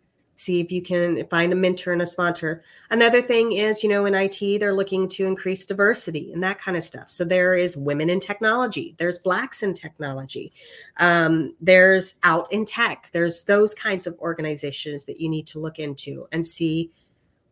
see 0.40 0.58
if 0.58 0.72
you 0.72 0.80
can 0.80 1.26
find 1.26 1.52
a 1.52 1.56
mentor 1.56 1.92
and 1.92 2.00
a 2.00 2.06
sponsor. 2.06 2.62
Another 2.88 3.20
thing 3.20 3.52
is, 3.52 3.82
you 3.82 3.90
know, 3.90 4.06
in 4.06 4.14
IT, 4.14 4.58
they're 4.58 4.72
looking 4.72 5.06
to 5.10 5.26
increase 5.26 5.66
diversity 5.66 6.32
and 6.32 6.42
that 6.42 6.58
kind 6.58 6.78
of 6.78 6.82
stuff. 6.82 7.10
So 7.10 7.24
there 7.24 7.54
is 7.54 7.76
women 7.76 8.08
in 8.08 8.20
technology, 8.20 8.94
there's 8.98 9.18
blacks 9.18 9.62
in 9.62 9.74
technology, 9.74 10.50
um, 10.96 11.54
there's 11.60 12.14
out 12.22 12.50
in 12.50 12.64
tech, 12.64 13.10
there's 13.12 13.44
those 13.44 13.74
kinds 13.74 14.06
of 14.06 14.18
organizations 14.18 15.04
that 15.04 15.20
you 15.20 15.28
need 15.28 15.46
to 15.48 15.60
look 15.60 15.78
into 15.78 16.26
and 16.32 16.46
see 16.46 16.90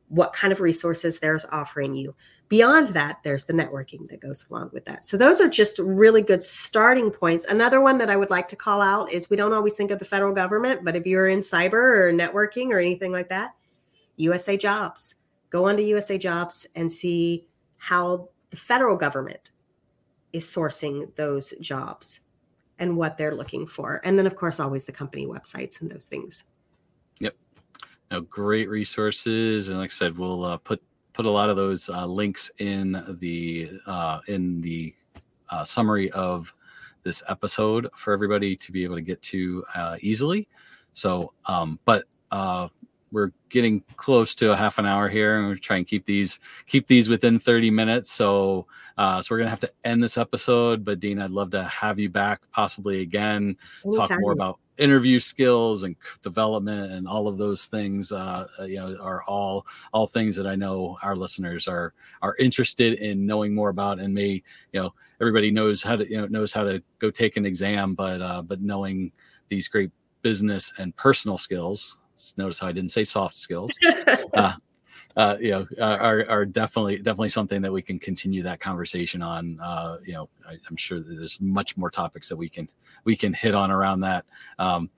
what 0.08 0.32
kind 0.32 0.52
of 0.52 0.60
resources 0.60 1.18
there's 1.18 1.44
offering 1.46 1.94
you. 1.94 2.14
Beyond 2.48 2.88
that, 2.90 3.18
there's 3.22 3.44
the 3.44 3.52
networking 3.52 4.08
that 4.08 4.20
goes 4.20 4.46
along 4.50 4.70
with 4.72 4.86
that. 4.86 5.04
So, 5.04 5.16
those 5.16 5.40
are 5.40 5.48
just 5.48 5.78
really 5.78 6.22
good 6.22 6.42
starting 6.42 7.10
points. 7.10 7.44
Another 7.44 7.80
one 7.80 7.98
that 7.98 8.08
I 8.08 8.16
would 8.16 8.30
like 8.30 8.48
to 8.48 8.56
call 8.56 8.80
out 8.80 9.12
is 9.12 9.28
we 9.28 9.36
don't 9.36 9.52
always 9.52 9.74
think 9.74 9.90
of 9.90 9.98
the 9.98 10.04
federal 10.04 10.32
government, 10.32 10.84
but 10.84 10.96
if 10.96 11.06
you're 11.06 11.28
in 11.28 11.40
cyber 11.40 11.74
or 11.74 12.12
networking 12.12 12.70
or 12.70 12.78
anything 12.78 13.12
like 13.12 13.28
that, 13.28 13.54
USA 14.16 14.56
Jobs. 14.56 15.16
Go 15.50 15.66
onto 15.66 15.82
USA 15.82 16.18
Jobs 16.18 16.66
and 16.74 16.90
see 16.90 17.46
how 17.76 18.28
the 18.50 18.56
federal 18.56 18.96
government 18.96 19.50
is 20.32 20.44
sourcing 20.44 21.14
those 21.16 21.54
jobs 21.60 22.20
and 22.78 22.96
what 22.96 23.16
they're 23.16 23.34
looking 23.34 23.66
for. 23.66 24.00
And 24.04 24.18
then, 24.18 24.26
of 24.26 24.36
course, 24.36 24.60
always 24.60 24.84
the 24.84 24.92
company 24.92 25.26
websites 25.26 25.80
and 25.80 25.90
those 25.90 26.06
things. 26.06 26.44
Yep. 28.10 28.20
Now, 28.22 28.26
great 28.28 28.68
resources. 28.68 29.68
And 29.68 29.78
like 29.78 29.90
I 29.90 29.92
said, 29.92 30.16
we'll 30.16 30.44
uh, 30.44 30.56
put 30.58 30.82
put 31.12 31.26
a 31.26 31.30
lot 31.30 31.50
of 31.50 31.56
those 31.56 31.88
uh, 31.88 32.06
links 32.06 32.50
in 32.58 33.02
the 33.20 33.70
uh, 33.86 34.20
in 34.28 34.60
the 34.60 34.94
uh, 35.50 35.64
summary 35.64 36.10
of 36.12 36.54
this 37.02 37.22
episode 37.28 37.88
for 37.96 38.12
everybody 38.12 38.54
to 38.54 38.70
be 38.70 38.84
able 38.84 38.94
to 38.94 39.02
get 39.02 39.20
to 39.22 39.64
uh, 39.74 39.96
easily. 40.00 40.46
So, 40.92 41.32
um, 41.46 41.80
but 41.84 42.04
uh, 42.30 42.68
we're 43.10 43.32
getting 43.48 43.82
close 43.96 44.34
to 44.36 44.52
a 44.52 44.56
half 44.56 44.78
an 44.78 44.86
hour 44.86 45.08
here, 45.08 45.38
and 45.38 45.48
we're 45.48 45.56
trying 45.56 45.84
to 45.84 45.88
keep 45.88 46.04
these 46.06 46.40
keep 46.66 46.86
these 46.86 47.08
within 47.08 47.38
30 47.38 47.70
minutes. 47.70 48.12
So, 48.12 48.66
uh, 48.96 49.22
so 49.22 49.34
we're 49.34 49.38
gonna 49.38 49.50
have 49.50 49.60
to 49.60 49.72
end 49.84 50.02
this 50.02 50.18
episode. 50.18 50.84
But 50.84 51.00
Dean, 51.00 51.20
I'd 51.20 51.30
love 51.30 51.50
to 51.50 51.64
have 51.64 51.98
you 51.98 52.10
back, 52.10 52.42
possibly 52.52 53.00
again, 53.00 53.56
Anytime. 53.84 54.08
talk 54.08 54.18
more 54.20 54.32
about 54.32 54.58
interview 54.78 55.20
skills 55.20 55.82
and 55.82 55.96
development 56.22 56.92
and 56.92 57.06
all 57.06 57.28
of 57.28 57.38
those 57.38 57.66
things. 57.66 58.12
Uh, 58.12 58.46
uh, 58.58 58.64
you 58.64 58.76
know, 58.76 58.96
are 59.00 59.22
all 59.24 59.66
all 59.92 60.06
things 60.06 60.36
that 60.36 60.46
I 60.46 60.54
know 60.54 60.98
our 61.02 61.16
listeners 61.16 61.68
are 61.68 61.94
are 62.22 62.34
interested 62.38 62.94
in 62.94 63.26
knowing 63.26 63.54
more 63.54 63.70
about, 63.70 63.98
and 63.98 64.14
may 64.14 64.42
you 64.72 64.82
know 64.82 64.94
everybody 65.20 65.50
knows 65.50 65.82
how 65.82 65.96
to 65.96 66.08
you 66.08 66.18
know 66.18 66.26
knows 66.26 66.52
how 66.52 66.64
to 66.64 66.82
go 66.98 67.10
take 67.10 67.36
an 67.36 67.46
exam, 67.46 67.94
but 67.94 68.22
uh, 68.22 68.42
but 68.42 68.60
knowing 68.60 69.12
these 69.48 69.68
great 69.68 69.90
business 70.22 70.72
and 70.78 70.94
personal 70.96 71.38
skills 71.38 71.96
Notice 72.36 72.58
how 72.58 72.68
I 72.68 72.72
didn't 72.72 72.90
say 72.90 73.04
soft 73.04 73.36
skills. 73.36 73.72
uh, 74.34 74.54
uh, 75.18 75.36
you 75.40 75.50
know, 75.50 75.66
are, 75.82 76.24
are 76.28 76.46
definitely 76.46 76.96
definitely 76.98 77.28
something 77.28 77.60
that 77.60 77.72
we 77.72 77.82
can 77.82 77.98
continue 77.98 78.40
that 78.44 78.60
conversation 78.60 79.20
on. 79.20 79.58
Uh, 79.60 79.98
you 80.06 80.12
know, 80.12 80.28
I, 80.48 80.52
am 80.70 80.76
sure 80.76 81.00
there's 81.00 81.40
much 81.40 81.76
more 81.76 81.90
topics 81.90 82.28
that 82.28 82.36
we 82.36 82.48
can 82.48 82.68
we 83.02 83.16
can 83.16 83.34
hit 83.34 83.52
on 83.52 83.72
around 83.72 84.00
that. 84.00 84.24
Um, 84.60 84.90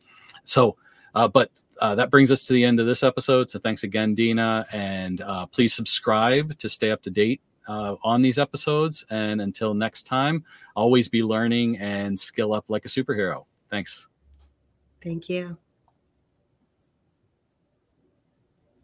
so, 0.44 0.76
uh, 1.14 1.26
but 1.26 1.50
uh, 1.80 1.94
that 1.94 2.10
brings 2.10 2.30
us 2.30 2.42
to 2.44 2.52
the 2.52 2.62
end 2.62 2.80
of 2.80 2.86
this 2.86 3.02
episode. 3.02 3.48
So 3.48 3.58
thanks 3.58 3.82
again, 3.82 4.14
Dina, 4.14 4.66
and 4.72 5.22
uh, 5.22 5.46
please 5.46 5.74
subscribe 5.74 6.58
to 6.58 6.68
stay 6.68 6.90
up 6.90 7.00
to 7.02 7.10
date 7.10 7.40
uh, 7.66 7.96
on 8.04 8.20
these 8.20 8.38
episodes. 8.38 9.06
And 9.08 9.40
until 9.40 9.72
next 9.72 10.02
time, 10.02 10.44
always 10.76 11.08
be 11.08 11.22
learning 11.22 11.78
and 11.78 12.20
skill 12.20 12.52
up 12.52 12.66
like 12.68 12.84
a 12.84 12.88
superhero. 12.88 13.46
Thanks. 13.70 14.10
Thank 15.02 15.30
you. 15.30 15.56